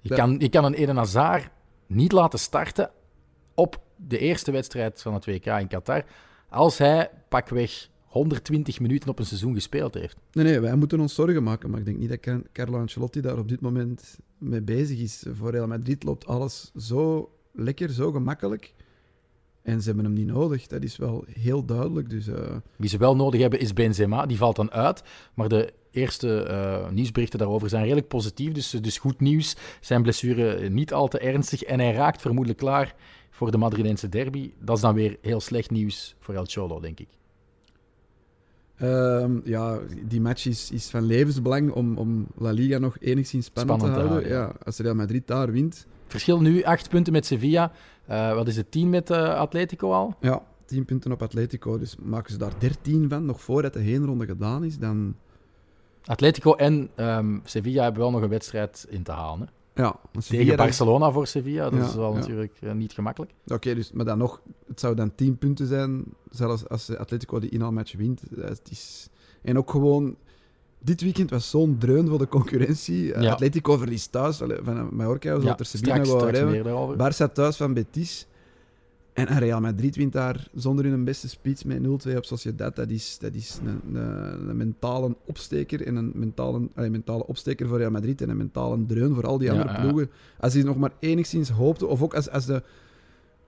[0.00, 1.50] Je, kan, je kan een Eden Hazard
[1.86, 2.90] niet laten starten
[3.54, 6.04] op de eerste wedstrijd van het WK in Qatar...
[6.48, 10.16] als hij pakweg 120 minuten op een seizoen gespeeld heeft.
[10.32, 11.70] Nee, nee, wij moeten ons zorgen maken.
[11.70, 15.24] Maar ik denk niet dat Car- Carlo Ancelotti daar op dit moment mee bezig is.
[15.32, 18.74] Voor Real Madrid loopt alles zo lekker, zo gemakkelijk.
[19.62, 20.66] En ze hebben hem niet nodig.
[20.66, 22.10] Dat is wel heel duidelijk.
[22.10, 25.02] Dus eh, Wie ze wel nodig hebben is Benzema, die valt dan uit.
[25.34, 28.52] Maar de eerste eh, nieuwsberichten daarover zijn redelijk positief.
[28.52, 29.56] Dus, dus goed nieuws.
[29.80, 31.62] Zijn blessure niet al te ernstig.
[31.62, 32.94] En hij raakt vermoedelijk klaar
[33.30, 34.52] voor de Madrileense derby.
[34.60, 37.08] Dat is dan weer heel slecht nieuws voor El Cholo, denk ik.
[38.82, 43.80] Ehm, ja, die match is, is van levensbelang om, om La Liga nog enigszins spannend,
[43.80, 44.30] Spannend te te houden.
[44.30, 44.52] ja.
[44.64, 47.72] als Real Madrid daar wint, Verschil nu acht punten met Sevilla.
[48.06, 50.14] Eh, wat is het, 10 met eh, Atletico al?
[50.20, 51.78] ja, 10 punten op Atletico.
[51.78, 55.14] Dus maken ze daar 13 van, nog voordat de heenronde gedaan is, dan...
[56.04, 59.40] Atletico en ehm, Sevilla hebben wel nog een wedstrijd in te halen.
[59.46, 59.52] Hè?
[59.74, 62.18] Ja, Tegen Sevilla Barcelona voor Sevilla, dat Ja, is wel ja.
[62.18, 63.32] natuurlijk eh, niet gemakkelijk.
[63.46, 67.50] Oké, dus, maar dan nog, het zou dan 10 punten zijn, zelfs als Atletico die
[67.50, 68.22] inhaalmatch wint.
[68.36, 69.08] Eh, Het is,
[69.42, 70.16] en ook gewoon,
[70.78, 73.12] dit weekend was zo'n dreun voor de concurrentie.
[73.12, 73.32] Eh, Ja.
[73.32, 76.94] Atletico verliest thuis van Mallorca, zoals Ja, er Sevilla.
[77.12, 78.26] Barça thuis van Betis.
[79.12, 82.76] En Real Madrid wint daar zonder hun beste spits met 0-2 op Sociedad.
[82.76, 85.86] Dat is, dat is een, een, een mentale opsteker.
[85.86, 88.20] En een mentale, allee, mentale opsteker voor Real Madrid.
[88.20, 90.10] En een mentale dreun voor al die Ja, andere ploegen.
[90.38, 91.88] Als die nog maar enigszins hoopten.
[91.88, 92.62] Of ook als, als de,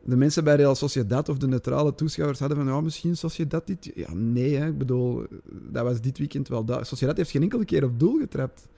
[0.04, 2.66] de mensen bij Real Sociedad of de neutrale toeschouwers hadden van.
[2.66, 3.90] Ja, misschien Sociedad dit.
[3.94, 4.66] Ja, nee, hè.
[4.66, 5.26] ik bedoel,
[5.70, 6.88] dat was dit weekend wel duidelijk.
[6.88, 8.68] Sociedad heeft geen enkele keer op doel getrapt.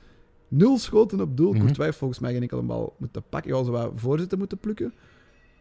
[0.48, 1.52] Nul schoten op doel.
[1.52, 3.56] Courtois heeft volgens mij geen enkele bal moeten pakken.
[3.56, 4.92] Ja, ze wat voorzitten moeten plukken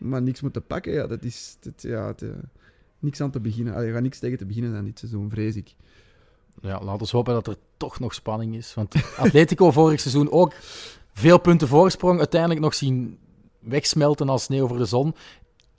[0.09, 2.29] maar niks moeten pakken, ja, dat is dat, ja, het, eh,
[2.99, 3.73] niks aan te beginnen.
[3.73, 5.75] Allee, je gaat niks tegen te beginnen aan dit seizoen, vrees ik.
[6.61, 8.73] Ja, laten we hopen dat er toch nog spanning is.
[8.73, 10.53] Want Atletico vorig seizoen ook
[11.13, 13.17] veel punten voorsprong uiteindelijk nog zien
[13.59, 15.15] wegsmelten als sneeuw voor de zon.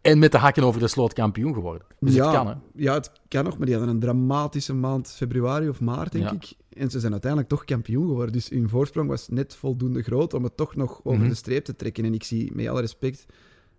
[0.01, 1.87] En met de hakken over de sloot kampioen geworden.
[2.01, 2.55] Dus ja, het kan, hè?
[2.75, 6.33] Ja, het kan nog, maar die hadden een dramatische maand februari of maart, denk Ja.
[6.33, 6.53] ik.
[6.79, 8.33] En ze zijn uiteindelijk toch kampioen geworden.
[8.33, 11.29] Dus hun voorsprong was net voldoende groot om het toch nog over Mhm.
[11.29, 12.05] de streep te trekken.
[12.05, 13.27] En ik zie, met alle respect,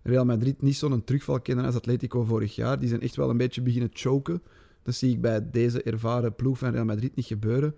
[0.08, 2.78] Real Madrid niet zo'n terugval kennen als Atletico vorig jaar.
[2.78, 4.42] Die zijn echt wel een beetje beginnen choken.
[4.82, 7.74] Dat zie ik bij deze ervaren ploeg van Real Madrid niet gebeuren.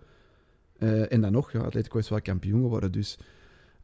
[0.78, 2.92] Eh, en dan nog, ja, Atletico is wel kampioen geworden.
[2.92, 3.18] Dus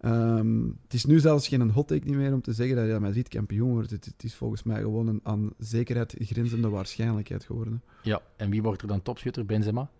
[0.00, 3.00] ehm, het is nu zelfs geen hot take niet meer om te zeggen dat Real
[3.00, 3.90] Madrid kampioen wordt.
[3.90, 7.82] Het, het is volgens mij gewoon een aan zekerheid grenzende waarschijnlijkheid geworden.
[8.02, 9.46] Ja, en wie wordt er dan topschutter?
[9.46, 9.90] Benzema?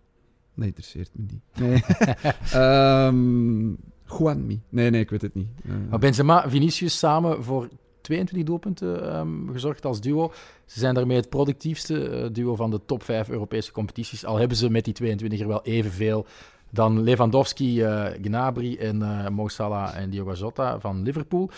[0.53, 1.41] Nee, interesseert me niet.
[1.59, 1.83] Nee.
[2.61, 3.73] Ehm
[4.19, 4.61] Juanmi.
[4.69, 5.47] Nee, nee, ik weet het niet.
[5.65, 7.69] Eh, Maar Benzema, Vinicius samen voor
[8.07, 10.31] 22 doelpunten ehm, gezorgd als duo.
[10.65, 14.25] Ze zijn daarmee het productiefste eh, duo van de top 5 Europese competities.
[14.25, 16.25] Al hebben ze met die 22 er wel evenveel
[16.71, 21.49] dan Lewandowski, eh, Gnabry en eh Mo Salah en Diogo Jota van Liverpool.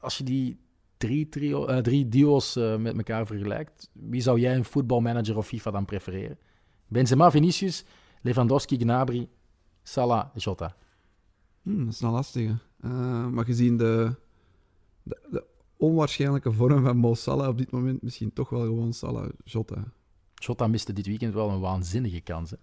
[0.00, 0.58] Als je die
[0.96, 5.84] drie, trio, drie duo's met elkaar vergelijkt, wie zou jij een voetbalmanager of FIFA dan
[5.84, 6.38] prefereren?
[6.88, 7.84] Benzema, Vinicius,
[8.22, 9.28] Lewandowski, Gnabry,
[9.82, 10.76] Salah, Jota.
[11.62, 12.56] hmm, dat is een lastige.
[13.30, 14.14] Maar gezien de,
[15.02, 15.44] de
[15.80, 19.84] onwaarschijnlijke vorm van Mo Salah op dit moment, misschien toch wel gewoon Salah Jota.
[20.34, 22.50] Jota miste dit weekend wel een waanzinnige kans.
[22.50, 22.56] Hè?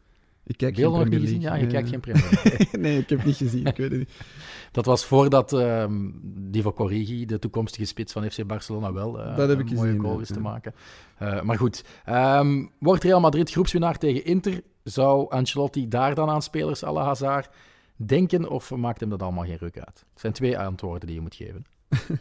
[0.47, 1.41] Ik kijk Beelden nog niet gezien?
[1.41, 3.65] Ja, je kijkt geen Premier Nee, ik heb niet gezien.
[3.65, 4.11] Ik weet het niet.
[4.71, 9.59] Dat was voordat ehm Divo Origi, de toekomstige spits van FC Barcelona, wel Dat heb
[9.59, 10.73] ik een mooie goal ja, is te maken.
[11.17, 14.61] Eh, maar goed, Ehm, wordt Real Madrid groepswinnaar tegen Inter?
[14.83, 17.49] Zou Ancelotti daar dan aan spelers à la Hazard
[17.95, 20.05] denken of maakt hem dat allemaal geen ruk uit?
[20.11, 21.65] Het zijn twee antwoorden die je moet geven.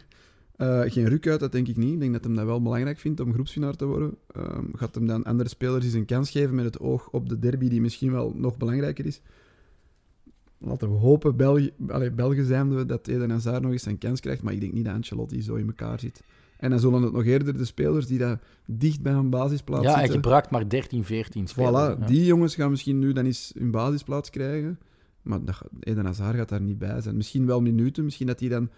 [0.57, 1.93] Eh, geen ruk uit, dat denk ik niet.
[1.93, 4.15] Ik denk dat hij dat wel belangrijk vindt om groepswinnaar te worden.
[4.31, 7.39] Ehm, gaat hem dan andere spelers eens een kans geven met het oog op de
[7.39, 9.21] derby, die misschien wel nog belangrijker is.
[10.57, 14.19] Laten we hopen, België, allee, Belgen zijn we, dat Eden Hazard nog eens een kans
[14.19, 14.41] krijgt.
[14.41, 16.21] Maar ik denk niet dat Ancelotti zo in elkaar zit.
[16.57, 19.89] En dan zullen het nog eerder de spelers die daar dicht bij een basisplaats ja,
[19.89, 20.21] hij zitten...
[20.21, 21.95] gebruikt maar 13, 14 spelers.
[21.95, 22.05] Voilà, Ja.
[22.05, 24.79] die jongens gaan misschien nu dan eens hun basisplaats krijgen.
[25.21, 25.39] Maar
[25.79, 27.15] Eden Hazard gaat daar niet bij zijn.
[27.15, 28.69] Misschien wel minuten, misschien dat hij dan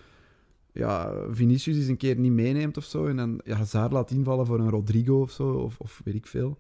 [0.71, 3.07] ja, Vinicius eens een keer niet meeneemt of zo.
[3.07, 6.27] En dan ja, Hazard laat invallen voor een Rodrigo of zo, of, of weet ik
[6.27, 6.57] veel.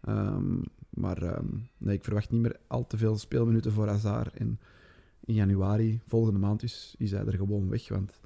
[0.00, 0.58] Ehm,
[0.90, 1.46] maar ehm,
[1.78, 4.34] nee, ik verwacht niet meer al te veel speelminuten voor Hazard.
[4.34, 4.58] En
[5.24, 7.88] in januari, volgende maand, is, is hij er gewoon weg.
[7.88, 8.20] Want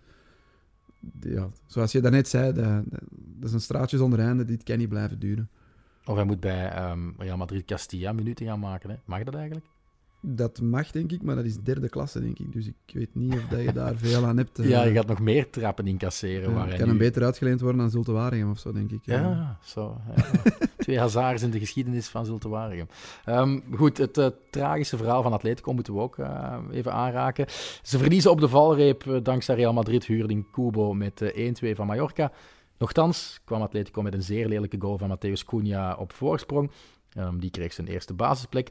[1.20, 4.44] ja, zoals je daarnet zei, dat, dat, is een straatje zonder einde.
[4.44, 5.49] Dit kan niet blijven duren.
[6.05, 6.68] Of hij moet bij
[7.18, 8.90] Real Madrid Castilla minuten gaan maken.
[8.90, 8.97] Hè?
[9.05, 9.66] Mag dat eigenlijk?
[10.26, 12.52] Dat mag, denk ik, maar dat is derde klasse, denk ik.
[12.52, 14.58] Dus ik weet niet of dat je daar veel aan hebt.
[14.58, 14.68] eh.
[14.68, 16.48] Ja, je gaat nog meer trappen incasseren.
[16.50, 19.00] Ja, waar kan nu- hem beter uitgeleend worden aan Zulte Waregem of zo, denk ik.
[19.02, 19.96] Ja, zo.
[20.16, 20.22] ja.
[20.76, 22.87] Twee Hazards in de geschiedenis van Zulte Waregem.
[23.24, 27.46] Ehm, goed, het eh, tragische verhaal van Atletico moeten we ook eh, even aanraken.
[27.82, 32.32] Ze verliezen op de valreep dankzij Real Madrid huurling Kubo met eh, 1-2 van Mallorca.
[32.78, 36.70] Nochtans kwam Atletico met een zeer lelijke goal van Mateus Cunha op voorsprong.
[37.12, 38.70] Ehm, die kreeg zijn eerste basisplek.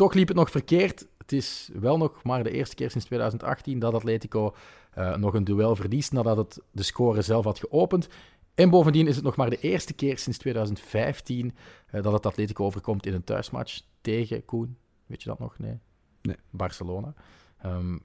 [0.00, 1.06] Toch liep het nog verkeerd.
[1.18, 4.54] Het is wel nog maar de eerste keer sinds 2018 dat Atletico
[4.90, 8.08] eh, nog een duel verliest nadat het de score zelf had geopend.
[8.54, 11.54] En bovendien is het nog maar de eerste keer sinds 2015
[11.86, 14.76] eh, dat het Atletico overkomt in een thuismatch tegen Koen.
[15.06, 15.58] Weet je dat nog?
[15.58, 15.78] Nee.
[16.22, 16.36] Nee.
[16.50, 17.14] Barcelona.
[17.58, 17.98] Ehm,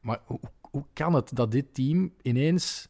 [0.00, 2.88] maar hoe, hoe kan het dat dit team ineens,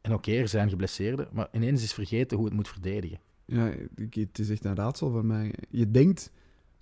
[0.00, 3.20] en oké, er zijn geblesseerden, maar ineens is vergeten hoe het moet verdedigen?
[3.44, 3.72] Ja,
[4.10, 5.54] het is echt een raadsel voor mij.
[5.70, 6.32] Je denkt,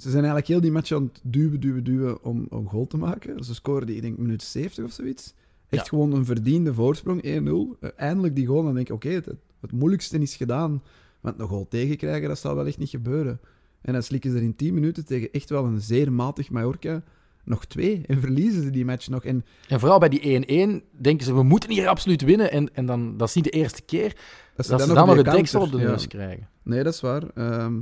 [0.01, 2.97] ze zijn eigenlijk heel die match aan het duwen, duwen, duwen om een goal te
[2.97, 3.45] maken.
[3.45, 5.35] Ze scoren die, ik denk, minuut 70 of zoiets.
[5.69, 5.89] Echt Ja.
[5.89, 7.77] gewoon een verdiende voorsprong, 1-0.
[7.81, 9.27] Eh, eindelijk die goal, dan denk ik, oké, het,
[9.61, 10.83] het moeilijkste is gedaan.
[11.21, 13.41] Want een goal tegenkrijgen, dat zal wel echt niet gebeuren.
[13.81, 17.03] En dan slikken ze er in 10 minuten tegen echt wel een zeer matig Mallorca
[17.45, 18.03] nog twee.
[18.07, 19.25] En verliezen ze die match nog.
[19.25, 20.45] En En vooral bij die
[20.81, 22.51] 1-1 denken ze, we moeten hier absoluut winnen.
[22.51, 24.09] En, en dan, dat is niet de eerste keer
[24.57, 25.85] dat dat ze dan nog het deksel op de ja.
[25.91, 26.49] neus krijgen.
[26.63, 27.23] Nee, dat is waar.
[27.35, 27.81] Ehm,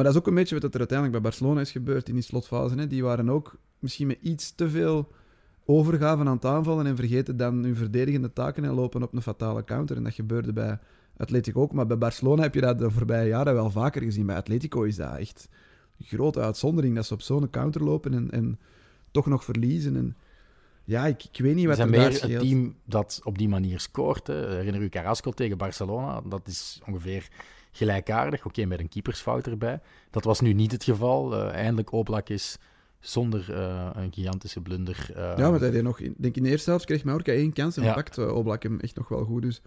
[0.00, 2.22] maar dat is ook een beetje wat er uiteindelijk bij Barcelona is gebeurd in die
[2.22, 2.74] slotfase.
[2.74, 2.86] Hè.
[2.86, 5.12] Die waren ook misschien met iets te veel
[5.64, 9.64] overgaven aan het aanvallen en vergeten dan hun verdedigende taken en lopen op een fatale
[9.64, 9.96] counter.
[9.96, 10.78] En dat gebeurde bij
[11.16, 11.72] Atletico ook.
[11.72, 14.26] Maar bij Barcelona heb je dat de voorbije jaren wel vaker gezien.
[14.26, 15.48] Bij Atletico is dat echt
[15.98, 18.58] een grote uitzondering dat ze op zo'n counter lopen en, en
[19.10, 19.96] toch nog verliezen.
[19.96, 20.16] En
[20.84, 22.42] ja, ik, ik weet niet wat er meer scheelt.
[22.42, 24.26] team dat op die manier scoort.
[24.26, 24.48] Hè.
[24.48, 26.20] Herinner u Carrasco tegen Barcelona?
[26.20, 27.28] Dat is ongeveer
[27.72, 28.44] gelijkaardig.
[28.46, 29.80] Oké, met een keepersfout erbij.
[30.10, 31.34] Dat was nu niet het geval.
[31.34, 32.58] Eh, eindelijk Oblak is
[33.00, 35.10] zonder eh, een gigantische blunder.
[35.14, 37.52] eh, Ja, want hij deed nog, ik denk in de eerste helft kreeg Mallorca één
[37.52, 37.94] kans en Ja.
[37.94, 39.42] pakt eh, Oblak hem echt nog wel goed.
[39.42, 39.62] Dus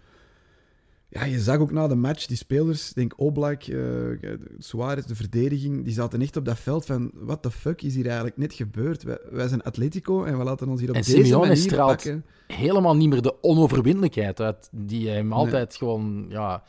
[1.08, 3.62] Ja, je zag ook na de match, die spelers, denk Oblak,
[4.58, 8.06] Suarez, de verdediging, die zaten echt op dat veld van, what the fuck is hier
[8.06, 9.02] eigenlijk net gebeurd?
[9.02, 11.88] Wij, wij zijn Atletico en we laten ons hier op En deze Simeone manier straalt
[11.90, 12.24] pakken.
[12.46, 16.62] helemaal niet meer de onoverwinnelijkheid uit die hij hem altijd gewoon, ja,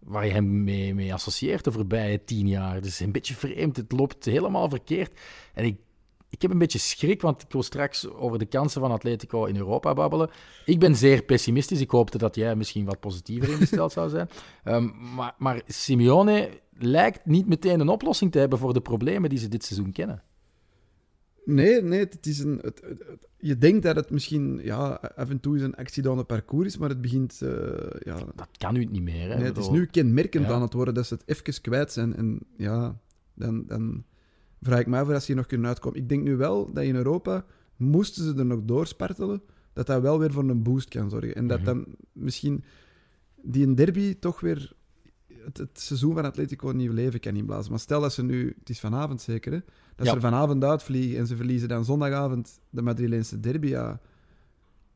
[0.00, 2.84] waar je hem mee, mee associeert de voorbije tien jaar.
[2.84, 5.20] Is een beetje vreemd, het loopt helemaal verkeerd.
[5.54, 5.76] En ik,
[6.28, 9.56] ik heb een beetje schrik, want ik wil straks over de kansen van Atletico in
[9.56, 10.30] Europa babbelen.
[10.64, 11.80] Ik ben zeer pessimistisch.
[11.80, 14.28] Ik hoopte dat jij misschien wat positiever ingesteld zou zijn.
[14.64, 19.38] Ehm, maar, maar Simeone lijkt niet meteen een oplossing te hebben voor de problemen die
[19.38, 20.22] ze dit seizoen kennen.
[21.54, 25.30] Nee, nee, het is een, het, het- het- je denkt dat het misschien ja, af
[25.30, 27.42] en toe is een accident parcours is, maar het begint...
[27.42, 27.50] eh,
[28.00, 29.28] ja, Dat kan nu niet meer.
[29.30, 29.36] Hè?
[29.36, 30.52] nee, het is nu kenmerkend ja.
[30.52, 32.16] aan het worden dat ze het even kwijt zijn.
[32.16, 33.00] En ja,
[33.34, 34.04] dan, dan
[34.62, 35.98] vraag ik me af of ze hier nog kunnen uitkomen.
[35.98, 37.44] Ik denk nu wel dat in Europa,
[37.76, 41.34] moesten ze er nog doorspartelen, dat dat wel weer voor een boost kan zorgen.
[41.34, 41.66] En dat Mhm.
[41.66, 42.64] dan misschien
[43.42, 44.72] die een derby toch weer
[45.44, 47.70] het, het seizoen van Atletico een nieuw leven kan inblazen.
[47.70, 49.58] Maar stel dat ze nu, het is vanavond zeker, hè,
[50.00, 50.14] dat Ja.
[50.14, 54.00] ze vanavond uitvliegen en ze verliezen dan zondagavond de Madrileense derby, ja,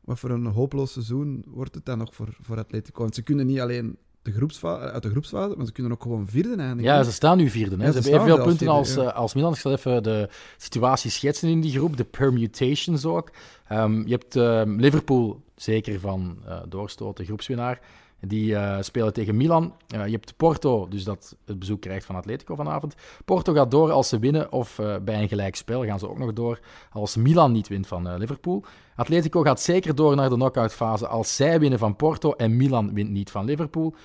[0.01, 3.01] wat voor een hopeloos seizoen wordt het dan nog voor, voor Atletico?
[3.01, 6.55] Want ze kunnen niet alleen de uit de groepsfase, maar ze kunnen ook gewoon vierde
[6.55, 6.93] eindigen.
[6.93, 7.75] Ja, ze staan nu vierde.
[7.75, 7.85] Hè?
[7.85, 9.53] Ja, ze ze hebben evenveel punten als, vierde, eh, als Milan.
[9.53, 13.31] Ik zal even de situatie schetsen in die groep, de permutations ook.
[13.67, 17.79] Ehm, je hebt ehm, Liverpool, zeker van eh doorstoten, groepswinnaar.
[18.19, 19.73] Die eh, spelen tegen Milan.
[19.87, 22.95] Eh, je hebt Porto, dus dat het bezoek krijgt van Atletico vanavond.
[23.25, 26.17] Porto gaat door als ze winnen, of eh, bij een gelijk spel gaan ze ook
[26.17, 26.59] nog door
[26.91, 28.63] als Milan niet wint van Liverpool.
[28.95, 32.93] Atletico gaat zeker door naar de knockout fase als zij winnen van Porto en Milan
[32.93, 33.95] wint niet van Liverpool.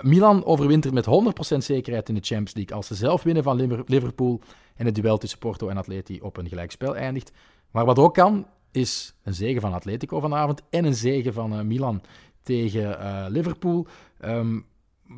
[0.00, 1.06] Milan overwintert met
[1.54, 4.40] 100% zekerheid in de Champions League als ze zelf winnen van Liver- Liverpool
[4.76, 7.32] en het duel tussen Porto en Atleti op een gelijkspel eindigt.
[7.70, 12.02] Maar wat ook kan, is een zege van Atletico vanavond en een zege van Milan
[12.42, 13.86] tegen eh, Liverpool.
[14.20, 14.60] Ehm,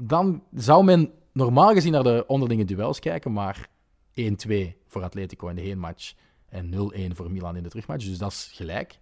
[0.01, 3.69] dan zou men normaal gezien naar de onderlinge duels kijken, maar
[4.15, 6.15] 1-2 voor Atletico in de heenmatch
[6.49, 8.05] en 0-1 voor Milan in de terugmatch.
[8.05, 8.99] Dus dat is gelijk.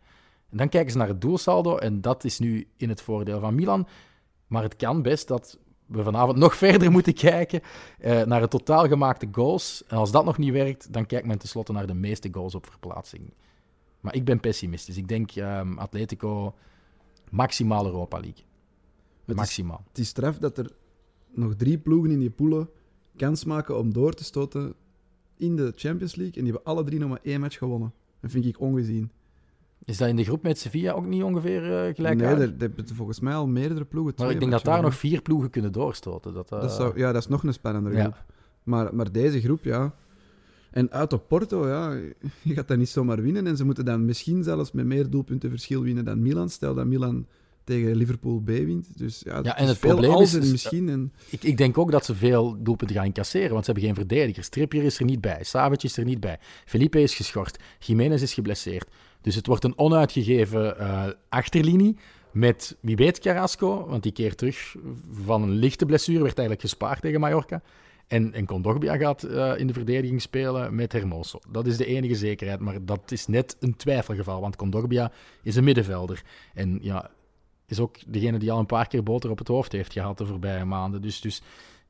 [0.50, 3.54] En dan kijken ze naar het doelsaldo en dat is nu in het voordeel van
[3.54, 3.88] Milan.
[4.46, 7.60] Maar het kan best dat we vanavond nog verder moeten kijken
[7.98, 9.84] eh, naar het totaal gemaakte goals.
[9.86, 12.66] En als dat nog niet werkt, dan kijkt men tenslotte naar de meeste goals op
[12.66, 13.32] verplaatsing.
[14.00, 14.96] Maar ik ben pessimistisch.
[14.96, 16.54] Ik denk ehm, Atletico
[17.30, 18.44] maximaal Europa League.
[19.26, 19.84] is- Maximaal.
[19.88, 20.70] Het is straf dat er
[21.34, 22.68] nog drie ploegen in die poelen
[23.16, 24.74] kans maken om door te stoten
[25.36, 26.34] in de Champions League.
[26.36, 27.92] En die hebben alle drie nog maar één match gewonnen.
[28.20, 29.10] Dat vind ik ongezien.
[29.84, 32.16] Is dat in de groep met Sevilla ook niet ongeveer eh, gelijk?
[32.18, 34.14] nee, er, er hebben volgens mij al meerdere ploegen.
[34.16, 36.34] maar ik denk dat daar nog vier ploegen kunnen doorstoten.
[36.34, 38.02] Dat, eh, Dat, zou, ja, dat is nog een spannendere Ja.
[38.02, 38.24] groep.
[38.62, 39.94] Maar, maar deze groep, ja.
[40.70, 41.92] En uit op Porto, ja,
[42.42, 43.46] je gaat dat niet zomaar winnen.
[43.46, 46.50] En ze moeten dan misschien zelfs met meer doelpunten verschil winnen dan Milan.
[46.50, 47.26] Stel dat Milan
[47.64, 48.98] tegen Liverpool B wint.
[48.98, 50.88] Dus ja, Ja, en het probleem is- is- misschien.
[50.88, 53.98] En, Ik, ik denk ook dat ze veel doelpunten gaan incasseren, want ze hebben geen
[53.98, 54.48] verdedigers.
[54.48, 58.34] Trippier is er niet bij, Savic is er niet bij, Felipe is geschorst, Jiménez is
[58.34, 58.88] geblesseerd.
[59.20, 61.96] Dus het wordt een onuitgegeven eh, achterlinie
[62.32, 64.76] met, wie weet, Carrasco, want die keert terug
[65.24, 67.62] van een lichte blessure, werd eigenlijk gespaard tegen Mallorca.
[68.10, 71.38] En, en Kondogbia gaat eh, in de verdediging spelen met Hermoso.
[71.48, 75.64] Dat is de enige zekerheid, maar dat is net een twijfelgeval, want Kondogbia is een
[75.64, 76.22] middenvelder.
[76.54, 77.10] En ja,
[77.66, 80.26] is ook degene die al een paar keer boter op het hoofd heeft gehad de
[80.26, 81.02] voorbije maanden.
[81.02, 81.42] Dus, dus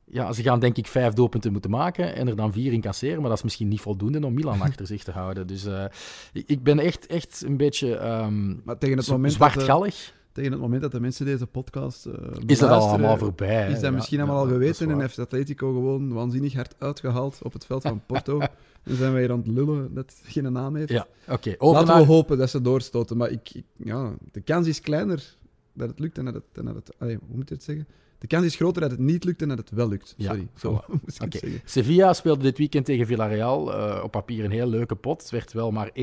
[0.05, 3.29] ja, ze gaan denk ik vijf doelpunten moeten maken en er dan vier incasseren, maar
[3.29, 5.47] dat is misschien niet voldoende om Milan achter zich te houden.
[5.47, 5.85] Dus eh,
[6.33, 10.13] ik, ben echt, echt een beetje ehm, maar tegen het, moment de, zwartgallig.
[10.31, 12.13] Tegen het moment dat de mensen deze podcast eh
[12.45, 13.67] Is dat allemaal voorbij?
[13.67, 17.39] Is dat Ja, misschien ja, allemaal al geweten en heeft Atletico gewoon waanzinnig hard uitgehaald
[17.43, 18.39] op het veld van Porto.
[18.83, 20.89] en zijn wij hier aan het lullen dat het geen naam heeft.
[20.91, 21.55] Ja, oké.
[21.59, 23.17] Laten we hopen dat ze doorstoten.
[23.17, 25.35] Maar ik, ik- ja, de kans is kleiner
[25.73, 26.43] dat het lukt en dat het...
[26.53, 27.87] En dat het allee, hoe moet je het zeggen?
[28.21, 30.13] De kans is groter dat het niet lukt en dat het wel lukt.
[30.17, 30.91] Ja, Sorry, zo voilà.
[31.05, 31.61] moest ik zeggen.
[31.65, 33.73] Sevilla speelde dit weekend tegen Villarreal.
[33.73, 35.21] eh, op papier een heel leuke pot.
[35.21, 35.93] Het werd wel maar 1-0.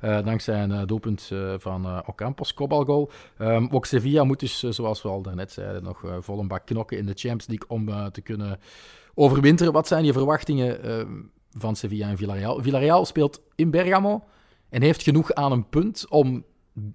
[0.00, 3.10] eh, dankzij een eh, doelpunt van Ocampos, kopbalgoal.
[3.38, 6.98] Ehm, ook Sevilla moet dus, zoals we al daarnet zeiden, nog vol een bak knokken
[6.98, 8.58] in de Champions League om te kunnen
[9.14, 9.72] overwinteren.
[9.72, 11.06] Wat zijn je verwachtingen eh,
[11.50, 12.62] van Sevilla en Villarreal?
[12.62, 14.24] Villarreal speelt in Bergamo
[14.68, 16.44] en heeft genoeg aan een punt om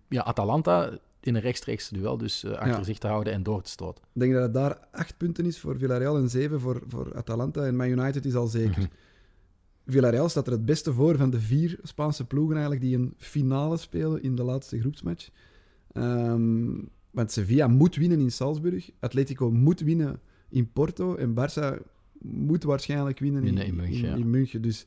[0.09, 0.89] ja, Atalanta
[1.25, 2.83] in een rechtstreeks duel dus eh, achter Ja.
[2.83, 4.03] zich te houden en door te stoten.
[4.13, 7.65] Ik denk dat het daar acht punten is voor Villarreal en zeven voor, voor Atalanta.
[7.65, 8.79] En Man United is al zeker.
[8.79, 8.87] Mhm.
[9.87, 13.77] Villarreal staat er het beste voor van de vier Spaanse ploegen eigenlijk die een finale
[13.77, 15.29] spelen in de laatste groepsmatch.
[15.91, 16.71] Ehm,
[17.11, 21.81] want Sevilla moet winnen in Salzburg, Atletico moet winnen in Porto en Barça
[22.21, 24.15] moet waarschijnlijk winnen in, In- in München, ja.
[24.15, 24.61] in München.
[24.61, 24.85] Dus,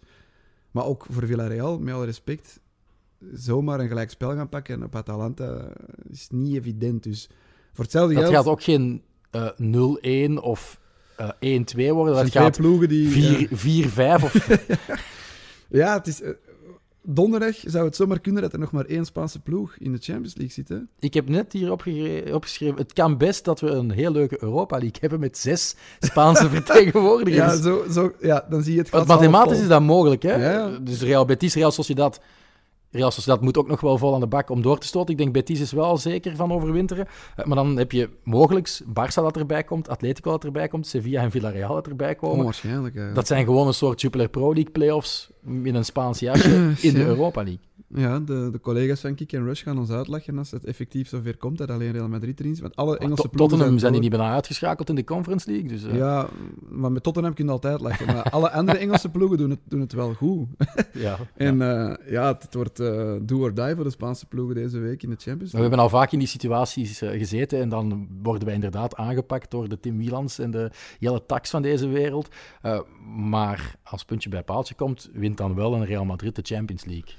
[0.71, 2.61] maar ook voor Villarreal, met alle respect,
[3.35, 5.73] zomaar een gelijk spel gaan pakken op Atalanta
[6.11, 7.03] is niet evident.
[7.03, 7.29] Dus
[7.73, 8.35] voor hetzelfde Dat geld...
[8.35, 10.81] gaat ook geen eh, 0-1 of
[11.17, 11.33] eh, 1-2
[11.93, 12.15] worden.
[12.15, 13.09] Dat zijn gaat twee ploegen die...
[13.51, 14.49] 4 4-5 of...
[15.69, 16.23] Ja, het is...
[16.23, 16.31] eh,
[17.03, 20.35] donderdag zou het zomaar kunnen dat er nog maar één Spaanse ploeg in de Champions
[20.35, 20.69] League zit.
[20.69, 20.79] Hè?
[20.99, 25.01] Ik heb net hier opgeschreven, het kan best dat we een heel leuke Europa League
[25.01, 27.55] hebben met zes Spaanse vertegenwoordigers.
[27.55, 30.53] Ja, zo, zo, ja, dan zie je het mathematisch is dat mogelijk, hè?
[30.53, 30.79] Ja.
[30.79, 32.21] Dus Real Betis, Real Sociedad...
[32.91, 35.11] Real Sociedad moet ook nog wel vol aan de bak om door te stoten.
[35.11, 37.07] Ik denk Betis is wel zeker van overwinteren.
[37.37, 41.23] Eh, Maar dan heb je mogelijk Barça dat erbij komt, Atletico dat erbij komt, Sevilla
[41.23, 42.37] en Villarreal dat erbij komen.
[42.39, 43.15] Onwaarschijnlijk eigenlijk.
[43.15, 47.05] Dat zijn gewoon een soort Jupiler Pro League playoffs in een Spaans jasje in de.
[47.05, 47.67] Europa League.
[47.95, 51.37] Ja, de, de collega's van Kick en Rush gaan ons uitlachen als het effectief zover
[51.37, 52.63] komt dat alleen Real Madrid erin zit.
[52.63, 55.69] Want alle Engelse ploegen Tottenham zijn die niet bijna uitgeschakeld in de Conference League.
[55.69, 56.29] Dus, eh, Ja,
[56.69, 58.07] maar met Tottenham kun je altijd lachen.
[58.07, 60.47] Maar alle andere Engelse ploegen doen het, doen het wel goed.
[60.93, 61.19] ja.
[61.37, 61.87] En Ja.
[61.89, 65.03] ja, ja het, het wordt eh do or die voor de Spaanse ploegen deze week
[65.03, 65.61] in de Champions We League.
[65.61, 69.69] hebben al vaak in die situaties eh, gezeten en dan worden wij inderdaad aangepakt door
[69.69, 72.29] de Tim Wielans en de Jelle Tax van deze wereld.
[72.63, 72.81] Eh,
[73.17, 77.15] maar als puntje bij paaltje komt, wint dan wel een Real Madrid de Champions League.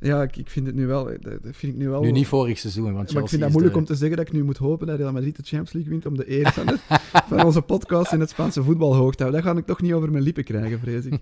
[0.00, 1.04] Ja, ik, ik vind het nu wel...
[1.04, 3.40] Dat dat vind ik nu wel Nu niet vorig seizoen, want maar ik Chelsea vind
[3.40, 5.36] dat is moeilijk de- om te zeggen dat ik nu moet hopen dat Real Madrid
[5.36, 6.52] de Champions League wint om de eer
[7.28, 9.42] van onze podcast in het Spaanse voetbal hoog te houden.
[9.44, 11.18] Dat ga ik toch niet over mijn lippen krijgen, vrees ik.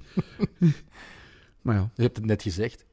[1.63, 2.85] maar ja, Je hebt het net gezegd.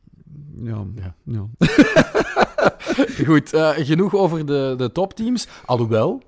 [0.64, 1.16] ja, Ja.
[1.24, 1.48] ja.
[3.26, 5.48] Goed, eh, genoeg over de, de topteams.
[5.66, 6.22] Alhoewel,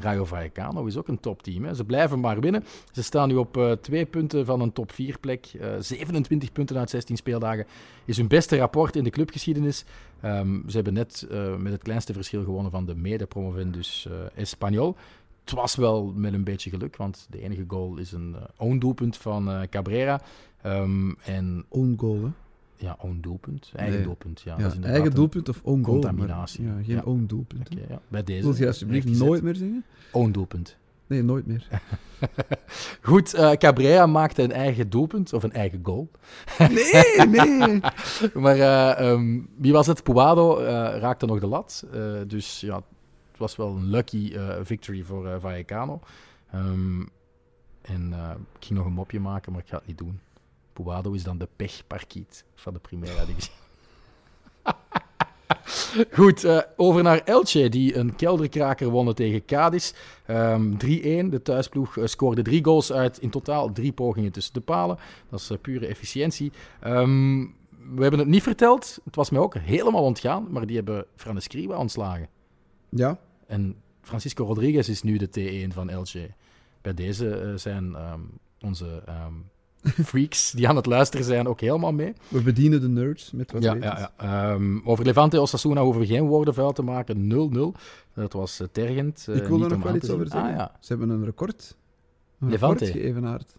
[0.00, 1.74] Rayo Vallecano is ook een topteam.
[1.74, 2.64] Ze blijven maar winnen.
[2.92, 5.46] Ze staan nu op eh, twee punten van een top 4 plek.
[5.60, 7.66] Eh, 27 punten uit 16 speeldagen
[8.04, 9.84] is hun beste rapport in de clubgeschiedenis.
[10.20, 14.96] Ehm, ze hebben net eh, met het kleinste verschil gewonnen van de mede-promovendus eh Espanyol.
[15.50, 18.78] Het was wel met een beetje geluk, want de enige goal is een eh, own
[18.78, 20.20] doelpunt van eh, Cabrera.
[20.62, 22.30] Ehm, en Own goal, hè.
[22.80, 23.72] Ja, own doelpunt.
[23.76, 24.04] Eigen Nee.
[24.04, 24.40] doelpunt.
[24.40, 25.98] Ja, Ja, eigen doelpunt of own goal.
[26.00, 26.64] maar- contaminatie.
[26.64, 27.02] Ja, geen Ja.
[27.04, 27.70] own doelpunt.
[27.70, 28.42] Oké, ja, bij deze.
[28.48, 29.84] Wil je alsjeblieft nooit meer zeggen?
[30.12, 30.76] Own doelpunt.
[31.06, 31.66] Nee, nooit meer.
[33.02, 36.10] Goed, eh Cabrera maakte een eigen doelpunt, of een eigen goal.
[36.58, 37.80] Nee, nee.
[38.34, 40.02] Maar eh, ehm, wie was het?
[40.02, 40.66] Puado eh,
[40.98, 41.86] raakte nog de lat.
[42.26, 46.00] Dus ja, het was wel een lucky victory voor Vallecano.
[46.52, 47.00] Ehm,
[47.82, 48.12] en
[48.58, 50.20] ik ging nog een mopje maken, maar ik ga het niet doen.
[50.72, 53.52] Puado is dan de pechparkiet van de Primera Divisie.
[56.10, 59.92] Goed, eh, over naar Elche, die een kelderkraker wonnen tegen Cadiz.
[60.26, 60.76] Ehm 3-1.
[61.30, 64.98] De thuisploeg eh, scoorde drie goals uit in totaal drie pogingen tussen de palen.
[65.28, 66.52] Dat is eh, pure efficiëntie.
[66.80, 67.40] Ehm,
[67.94, 68.98] we hebben het niet verteld.
[69.04, 72.28] Het was mij ook helemaal ontgaan, maar die hebben Fran Escriba ontslagen.
[72.88, 76.30] Ja, En Francisco Rodriguez is nu de T1 van Elche.
[76.80, 78.20] Bij deze zijn ehm,
[78.60, 79.02] onze
[80.04, 82.12] freaks die aan het luisteren zijn ook helemaal mee.
[82.28, 84.12] we bedienen de nerds met wat Ja, ja, ja.
[84.52, 87.28] Ehm, over Levante Osasuna hoeven we geen woorden vuil te maken.
[87.74, 87.78] 0-0.
[88.14, 89.26] Dat was eh, tergend.
[89.28, 90.50] eh, Ik wil er nog wel iets over zeggen.
[90.50, 90.76] Ah ja.
[90.80, 91.76] Ze hebben een record.
[92.40, 92.84] Een Levante.
[92.84, 93.54] record geëvenaard.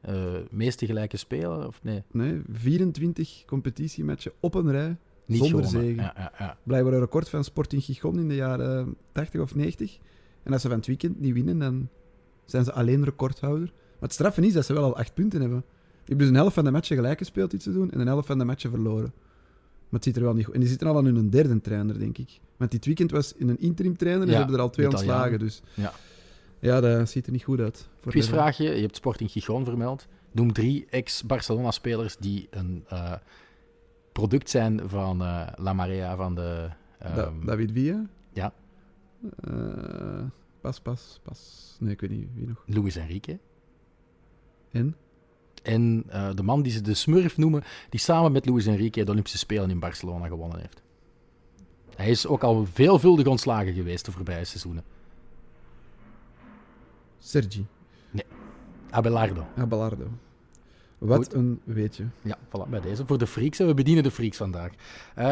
[0.00, 0.14] Eh,
[0.50, 1.66] meeste gelijke spelen?
[1.66, 2.02] Of nee?
[2.10, 4.96] Nee, 24 competitiematchen op een rij.
[5.26, 5.88] Niet Zonder gewonnen.
[5.88, 6.02] zegen.
[6.02, 6.56] Ja, ja, ja.
[6.62, 9.98] Blijkbaar een record van Sporting Gijon in de jaren 80 of 90.
[10.42, 11.88] En als ze van het weekend niet winnen, dan
[12.44, 13.72] zijn ze alleen recordhouder.
[14.02, 15.58] Maar het straffen is dat ze wel al acht punten hebben.
[15.60, 18.26] Die hebben dus een helft van de matchen gelijk gespeeld dit seizoen en een helft
[18.26, 19.12] van de matchen verloren.
[19.88, 20.54] Maar het ziet er wel niet goed.
[20.54, 22.40] En die zitten al aan hun derde trainer, denk ik.
[22.56, 24.86] Want dit weekend was in een interim trainer en Ja, ze hebben er al twee
[24.86, 25.14] Italiaan.
[25.14, 25.38] ontslagen.
[25.38, 25.92] Dus Ja.
[26.58, 27.88] ja, dat ziet er niet goed uit.
[28.06, 28.64] Quizvraagje.
[28.74, 30.06] Je hebt Sporting Gijon vermeld.
[30.32, 33.12] Noem drie ex-Barcelona-spelers die een eh,
[34.12, 36.68] product zijn van eh, La Marea van de...
[36.98, 38.06] Da- ehm, David Villa?
[38.32, 38.52] ja.
[39.40, 40.24] Eh,
[40.60, 41.76] pas, pas, pas.
[41.80, 42.62] Nee, ik weet niet wie nog.
[42.66, 43.38] Luis Enrique.
[44.72, 44.96] En?
[45.62, 49.10] En eh, de man die ze de Smurf noemen, die samen met Luis Enrique de
[49.10, 50.82] Olympische Spelen in Barcelona gewonnen heeft.
[51.96, 54.84] Hij is ook al veelvuldig ontslagen geweest de voorbije seizoenen.
[57.18, 57.66] Sergi.
[58.90, 59.46] Abelardo.
[59.56, 60.10] Abelardo.
[61.02, 61.34] Wat Goed.
[61.34, 62.04] een weetje.
[62.22, 63.06] Ja, voilà, bij deze.
[63.06, 63.58] Voor de freaks.
[63.58, 64.70] We bedienen de freaks vandaag.
[65.14, 65.24] Eh,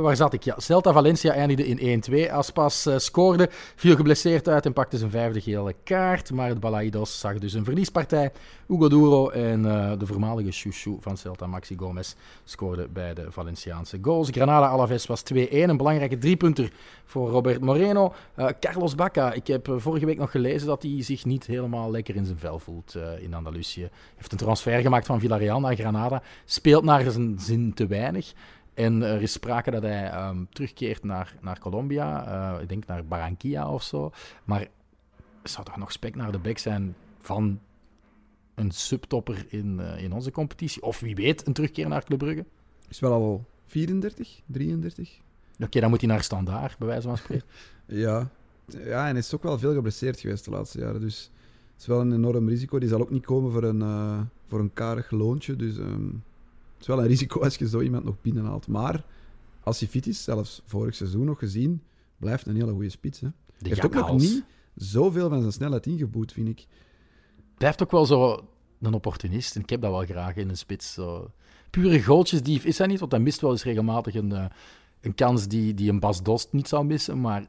[0.00, 0.42] waar zat ik?
[0.42, 2.32] Ja, Celta Valencia eindigde in 1-2.
[2.32, 6.32] Aspas eh, scoorde, viel geblesseerd uit en pakte zijn vijfde gele kaart.
[6.32, 8.32] Maar het Balaidos zag dus een verliespartij.
[8.66, 13.98] Hugo Duro en eh, de voormalige chouchou van Celta, Maxi Gomez, scoorden bij de Valenciaanse
[14.02, 14.28] goals.
[14.30, 15.36] Granada Alaves was 2-1.
[15.50, 16.72] Een belangrijke driepunter
[17.04, 18.14] voor Robert Moreno.
[18.60, 22.24] Carlos Bacca, ik heb vorige week nog gelezen dat hij zich niet helemaal lekker in
[22.24, 23.88] zijn vel voelt in Andalusië.
[24.16, 26.22] heeft een transfer gemaakt van Villarreal naar Granada.
[26.44, 28.32] Speelt naar zijn zin te weinig.
[28.74, 32.26] En er is sprake dat hij ehm, terugkeert naar, naar Colombia.
[32.54, 34.10] eh, ik denk naar Barranquilla of zo.
[34.44, 34.66] Maar
[35.42, 37.60] zou toch nog spek naar de bek zijn van
[38.54, 40.82] een subtopper in, eh, in onze competitie?
[40.82, 42.44] Of wie weet, een terugkeer naar Club Brugge?
[42.88, 45.20] Is wel al 34, 33?
[45.60, 47.46] Oké, dan moet hij naar Standaard, bij wijze van spreken.
[47.86, 48.28] Ja.
[48.66, 51.00] Ja, en hij is ook wel veel geblesseerd geweest de laatste jaren.
[51.00, 51.30] Dus
[51.72, 52.78] het is wel een enorm risico.
[52.78, 55.56] Die zal ook niet komen voor een, eh, voor een karig loontje.
[55.56, 58.66] Dus ehm, het is wel een risico als je zo iemand nog binnenhaalt.
[58.68, 59.04] Maar
[59.62, 61.82] als hij fit is, zelfs vorig seizoen nog gezien,
[62.18, 63.20] blijft een hele goede spits.
[63.20, 63.28] Hè.
[63.58, 64.44] De heeft ook nog niet
[64.74, 66.66] zoveel van zijn snelheid ingeboet, vind ik.
[67.58, 68.48] blijft ook wel zo
[68.80, 69.56] een opportunist.
[69.56, 70.92] En ik heb dat wel graag in een spits.
[70.92, 71.30] Zo.
[71.70, 74.44] Pure goaltjesdief is hij niet, want hij mist wel eens regelmatig een, eh,
[75.00, 77.20] een kans die, die een Bas Dost niet zou missen.
[77.20, 77.46] Maar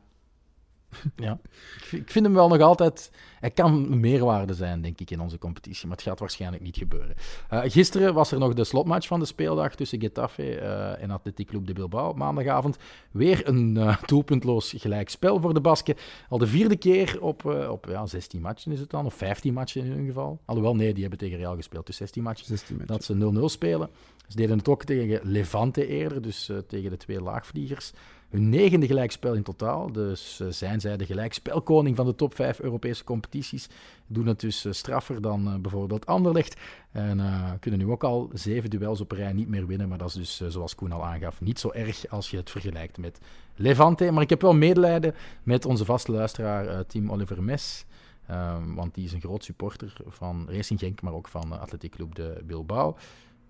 [1.16, 1.40] ja,
[1.92, 3.12] ik, vind- hem wel nog altijd...
[3.40, 5.88] Hij kan meerwaarde zijn, denk ik, in onze competitie.
[5.88, 7.16] Maar het gaat waarschijnlijk niet gebeuren.
[7.50, 11.48] Eh, gisteren was er nog de slotmatch van de speeldag tussen Getafe eh, en Athletic
[11.48, 12.14] Club de Bilbao.
[12.14, 12.78] Maandagavond
[13.12, 15.96] weer een eh, doelpuntloos gelijkspel voor de Basken.
[16.30, 19.84] Al de vierde keer op, op ja, 16 matchen is het dan, of 15 matchen
[19.86, 20.40] in hun geval.
[20.46, 22.46] Alhoewel, nee, die hebben tegen Real gespeeld, dus 16 matchen.
[22.46, 22.96] 16 matchen.
[22.96, 23.90] Dat ze 0-0 spelen.
[24.28, 27.94] Ze deden het ook tegen Levante eerder, dus tegen de twee laagvliegers.
[28.30, 29.92] Hun negende gelijkspel in totaal.
[29.92, 33.70] Dus eh, zijn zij de gelijkspelkoning van de top 5 Europese competities.
[34.08, 36.60] Doen het dus eh, straffer dan eh, bijvoorbeeld Anderlecht.
[36.92, 37.22] En
[37.60, 39.88] kunnen nu ook al zeven duels op rij niet meer winnen.
[39.88, 42.98] Maar dat is dus, zoals Koen al aangaf, niet zo erg als je het vergelijkt
[42.98, 43.20] met
[43.56, 44.12] Levante.
[44.12, 47.86] Maar ik heb wel medelijden met onze vaste luisteraar Team Oliver Mes.
[48.28, 52.16] Ehm, want die is een groot supporter van Racing Genk, maar ook van Athletic Club
[52.16, 52.96] de Bilbao.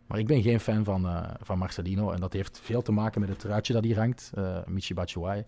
[0.07, 2.11] Maar ik ben geen fan van, eh, van Marcelino.
[2.11, 5.43] En dat heeft veel te maken met het truitje dat hier hangt, uh, Michi Batshuayi.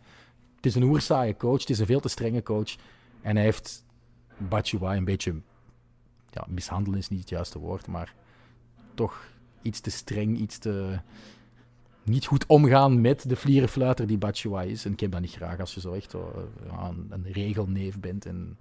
[0.56, 2.76] Het is een oerzaaie coach, het is een veel te strenge coach.
[3.22, 3.86] En hij heeft
[4.38, 5.42] Batshuayi een beetje...
[6.32, 8.14] Ja, mishandelen is niet het juiste woord, maar
[8.94, 9.28] toch
[9.62, 11.00] iets te streng, iets te...
[12.04, 14.86] Niet goed omgaan met de vlierenfluiter die Batshuayi is.
[14.86, 18.26] En ik heb dat niet graag als je zo echt een, een regelneef bent.
[18.26, 18.58] En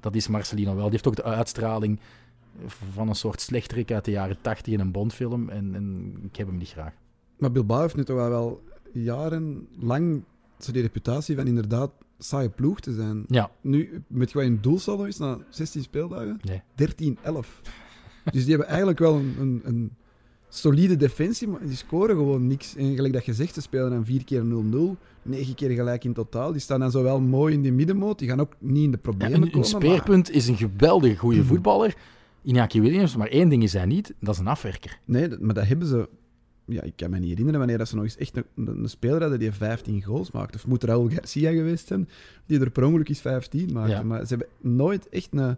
[0.00, 0.82] dat is Marcelino wel.
[0.82, 2.00] Die heeft ook de uitstraling
[2.66, 5.48] van een soort slechterik uit de jaren 80 in een Bondfilm.
[5.48, 6.92] En, en ik heb hem niet graag.
[7.38, 10.22] Maar Bilbao heeft nu toch wel, jarenlang
[10.58, 13.24] zo die reputatie van inderdaad saaie ploeg te zijn.
[13.26, 13.50] Ja.
[13.60, 16.40] Nu, met wat je doelsaldo is na 16 speeldagen?
[16.42, 17.14] Nee.
[17.14, 17.16] 13-11.
[18.32, 19.92] dus die hebben eigenlijk wel een, een, een,
[20.48, 22.76] solide defensie, maar die scoren gewoon niks.
[22.76, 24.46] En gelijk dat je zegt, ze spelen dan 4 keer 0-0,
[25.22, 26.52] 9 keer gelijk in totaal.
[26.52, 28.18] Die staan dan zo wel mooi in die middenmoot.
[28.18, 29.68] Die gaan ook niet in de problemen ja, een, komen.
[29.68, 30.36] Een speerpunt maar...
[30.36, 31.92] is een geweldig goede mm -hmm.
[32.44, 34.98] Iñaki Williams, maar één ding is hij niet, dat is een afwerker.
[35.04, 36.08] Nee, dat, maar dat hebben ze...
[36.64, 39.20] Ja, ik kan me niet herinneren wanneer dat ze nog eens echt een, een, speler
[39.20, 40.54] hadden die 15 goals maakt.
[40.54, 42.08] Of moet Raúl Garcia geweest zijn,
[42.46, 43.92] die er per ongeluk is 15 maakte.
[43.92, 44.02] Ja.
[44.02, 45.56] Maar ze hebben nooit echt een,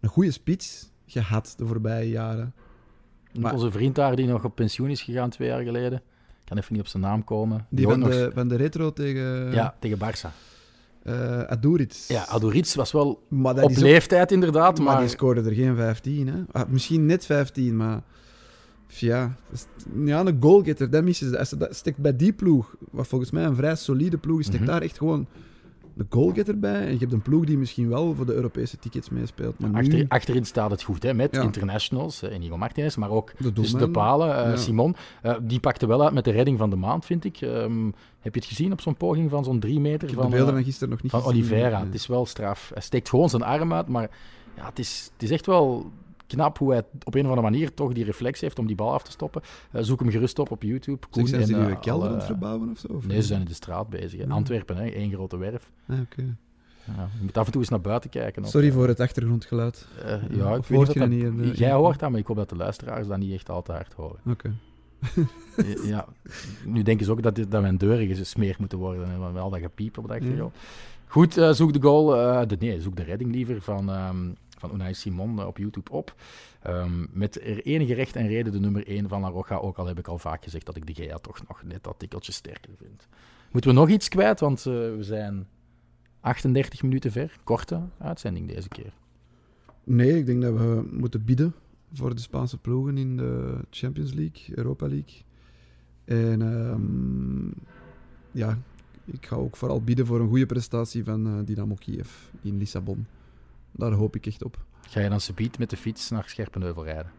[0.00, 2.54] een goede spits gehad de voorbije jaren.
[3.38, 6.58] Maar, onze vriend daar die nog op pensioen is gegaan twee jaar geleden, ik kan
[6.58, 7.66] even niet op zijn naam komen.
[7.68, 8.10] Die, die van, nog...
[8.10, 9.52] de, van de retro tegen...
[9.52, 10.51] Ja, tegen Barça.
[11.04, 11.86] Uh.
[12.08, 14.30] Ja, Aduriz was wel op leeftijd ook...
[14.30, 14.86] inderdaad, maar...
[14.86, 15.00] maar...
[15.00, 16.42] die scoorde er geen 15, hè.
[16.52, 18.02] Ah, misschien net 15, maar...
[18.88, 19.36] Ja,
[20.04, 21.38] ja, een goalgetter, dat missen ze.
[21.38, 24.46] Als ze dat stekt bij die ploeg, wat volgens mij een vrij solide ploeg is,
[24.46, 24.74] stekt mm -hmm.
[24.78, 25.26] daar echt gewoon
[25.96, 26.80] een goalgetter bij.
[26.80, 29.58] En je hebt een ploeg die misschien wel voor de Europese tickets meespeelt.
[29.58, 30.04] Maar Achter, nu...
[30.08, 31.42] Achterin staat het goed, hè, met ja.
[31.42, 34.56] internationals, uh, Inigo Martinez, maar ook de, dus de palen, uh, ja.
[34.56, 34.96] Simon.
[35.22, 37.40] Uh, die pakte wel uit met de redding van de maand, vind ik.
[37.40, 40.08] Um, heb je het gezien op zo'n poging van zo'n drie meter?
[40.08, 41.84] Ik van, de beelden van gisteren nog niet Van gezien, Oliveira.
[41.84, 42.70] Het is wel straf.
[42.72, 44.10] Hij steekt gewoon zijn arm uit, maar
[44.56, 45.90] ja, het, is, het is echt wel
[46.34, 48.92] knap hoe hij op een of andere manier toch die reflex heeft om die bal
[48.92, 49.42] af te stoppen.
[49.72, 51.06] Uh, zoek hem gerust op op YouTube.
[51.10, 52.86] Koen zijn ze nu een kelder aan het verbouwen of zo?
[52.92, 54.20] Of nee, ze zijn in de straat bezig.
[54.20, 54.26] Ja.
[54.28, 55.70] Antwerpen, hè, één grote werf.
[55.88, 56.34] Ah, okay.
[56.84, 58.44] Ja, je moet af en toe eens naar buiten kijken.
[58.44, 59.86] Sorry of, voor het achtergrondgeluid.
[59.98, 60.06] Uh,
[60.36, 61.50] ja, ik weet dat, dat niet de...
[61.54, 63.92] Jij hoort dat, maar ik hoop dat de luisteraars dat niet echt al te hard
[63.92, 64.20] horen.
[64.26, 64.54] Oké.
[65.56, 65.76] Okay.
[65.84, 66.06] ja,
[66.64, 69.06] nu denken ze ook dat, dit, dat mijn deuren gesmeerd moeten worden.
[69.06, 70.54] En wel dat gepiep op de achtergrond.
[70.54, 70.60] Ja.
[71.06, 72.16] Goed, uh, zoek de goal.
[72.16, 74.36] Uh, de, nee, zoek de redding liever van, um,
[74.68, 76.14] van Unai Simon uh, op YouTube op.
[76.66, 79.56] Um, met er enige recht en reden de nummer 1 van La Roja.
[79.56, 81.98] Ook al heb ik al vaak gezegd dat ik de GA toch nog net dat
[81.98, 83.08] tikkeltje sterker vind.
[83.52, 84.40] Moeten we nog iets kwijt?
[84.40, 85.46] Want we zijn
[86.20, 87.38] 38 minuten ver.
[87.44, 88.92] Korte uitzending deze keer.
[89.84, 91.54] Nee, ik denk dat we moeten bieden
[91.92, 95.22] voor de Spaanse ploegen in de Champions League, Europa League.
[96.04, 97.54] En um,
[98.30, 98.58] ja,
[99.04, 102.10] ik ga ook vooral bieden voor een goede prestatie van uh, Dynamo Kiev
[102.42, 103.06] in Lissabon.
[103.72, 104.64] Daar hoop ik echt op.
[104.88, 107.12] Ga je dan subiet met de fiets naar Scherpenheuvel rijden?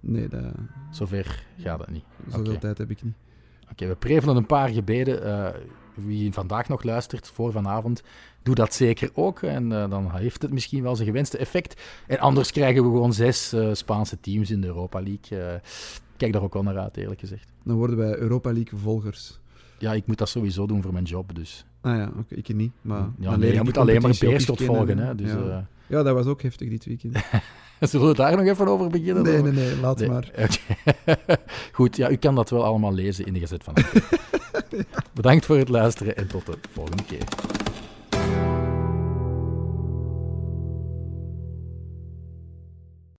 [0.00, 0.52] Nee, dat...
[0.90, 2.04] Zover gaat dat niet.
[2.26, 2.58] Zoveel okay.
[2.58, 3.14] tijd heb ik niet.
[3.62, 5.26] Oké, okay, we prevelen een paar gebeden.
[5.26, 5.48] Uh,
[5.94, 8.02] wie vandaag nog luistert voor vanavond,
[8.42, 9.42] doe dat zeker ook.
[9.42, 11.82] En uh, dan heeft het misschien wel zijn gewenste effect.
[12.06, 15.60] En anders krijgen we gewoon zes uh, Spaanse teams in de Europa League.
[16.16, 17.52] kijk daar ook wel naar uit, eerlijk gezegd.
[17.64, 19.40] Dan worden wij Europa League volgers.
[19.78, 21.64] Ja, ik moet dat sowieso doen voor mijn job, dus.
[21.80, 22.72] Ah ja, oké, okay, ik niet.
[22.80, 25.14] Maar ja, nee, je moet alleen maar Beerschot volgen, hè.
[25.14, 25.66] Dus, ja.
[25.86, 27.16] ja, dat was ook heftig dit weekend.
[27.80, 29.22] Zullen we daar nog even over beginnen?
[29.22, 30.08] Nee, nee, nee, laat nee.
[30.08, 30.30] maar.
[30.36, 31.26] Okay.
[31.72, 34.00] Goed, ja, u kan dat wel allemaal lezen in de Gezet van ja.
[35.14, 37.24] Bedankt voor het luisteren en tot de volgende keer.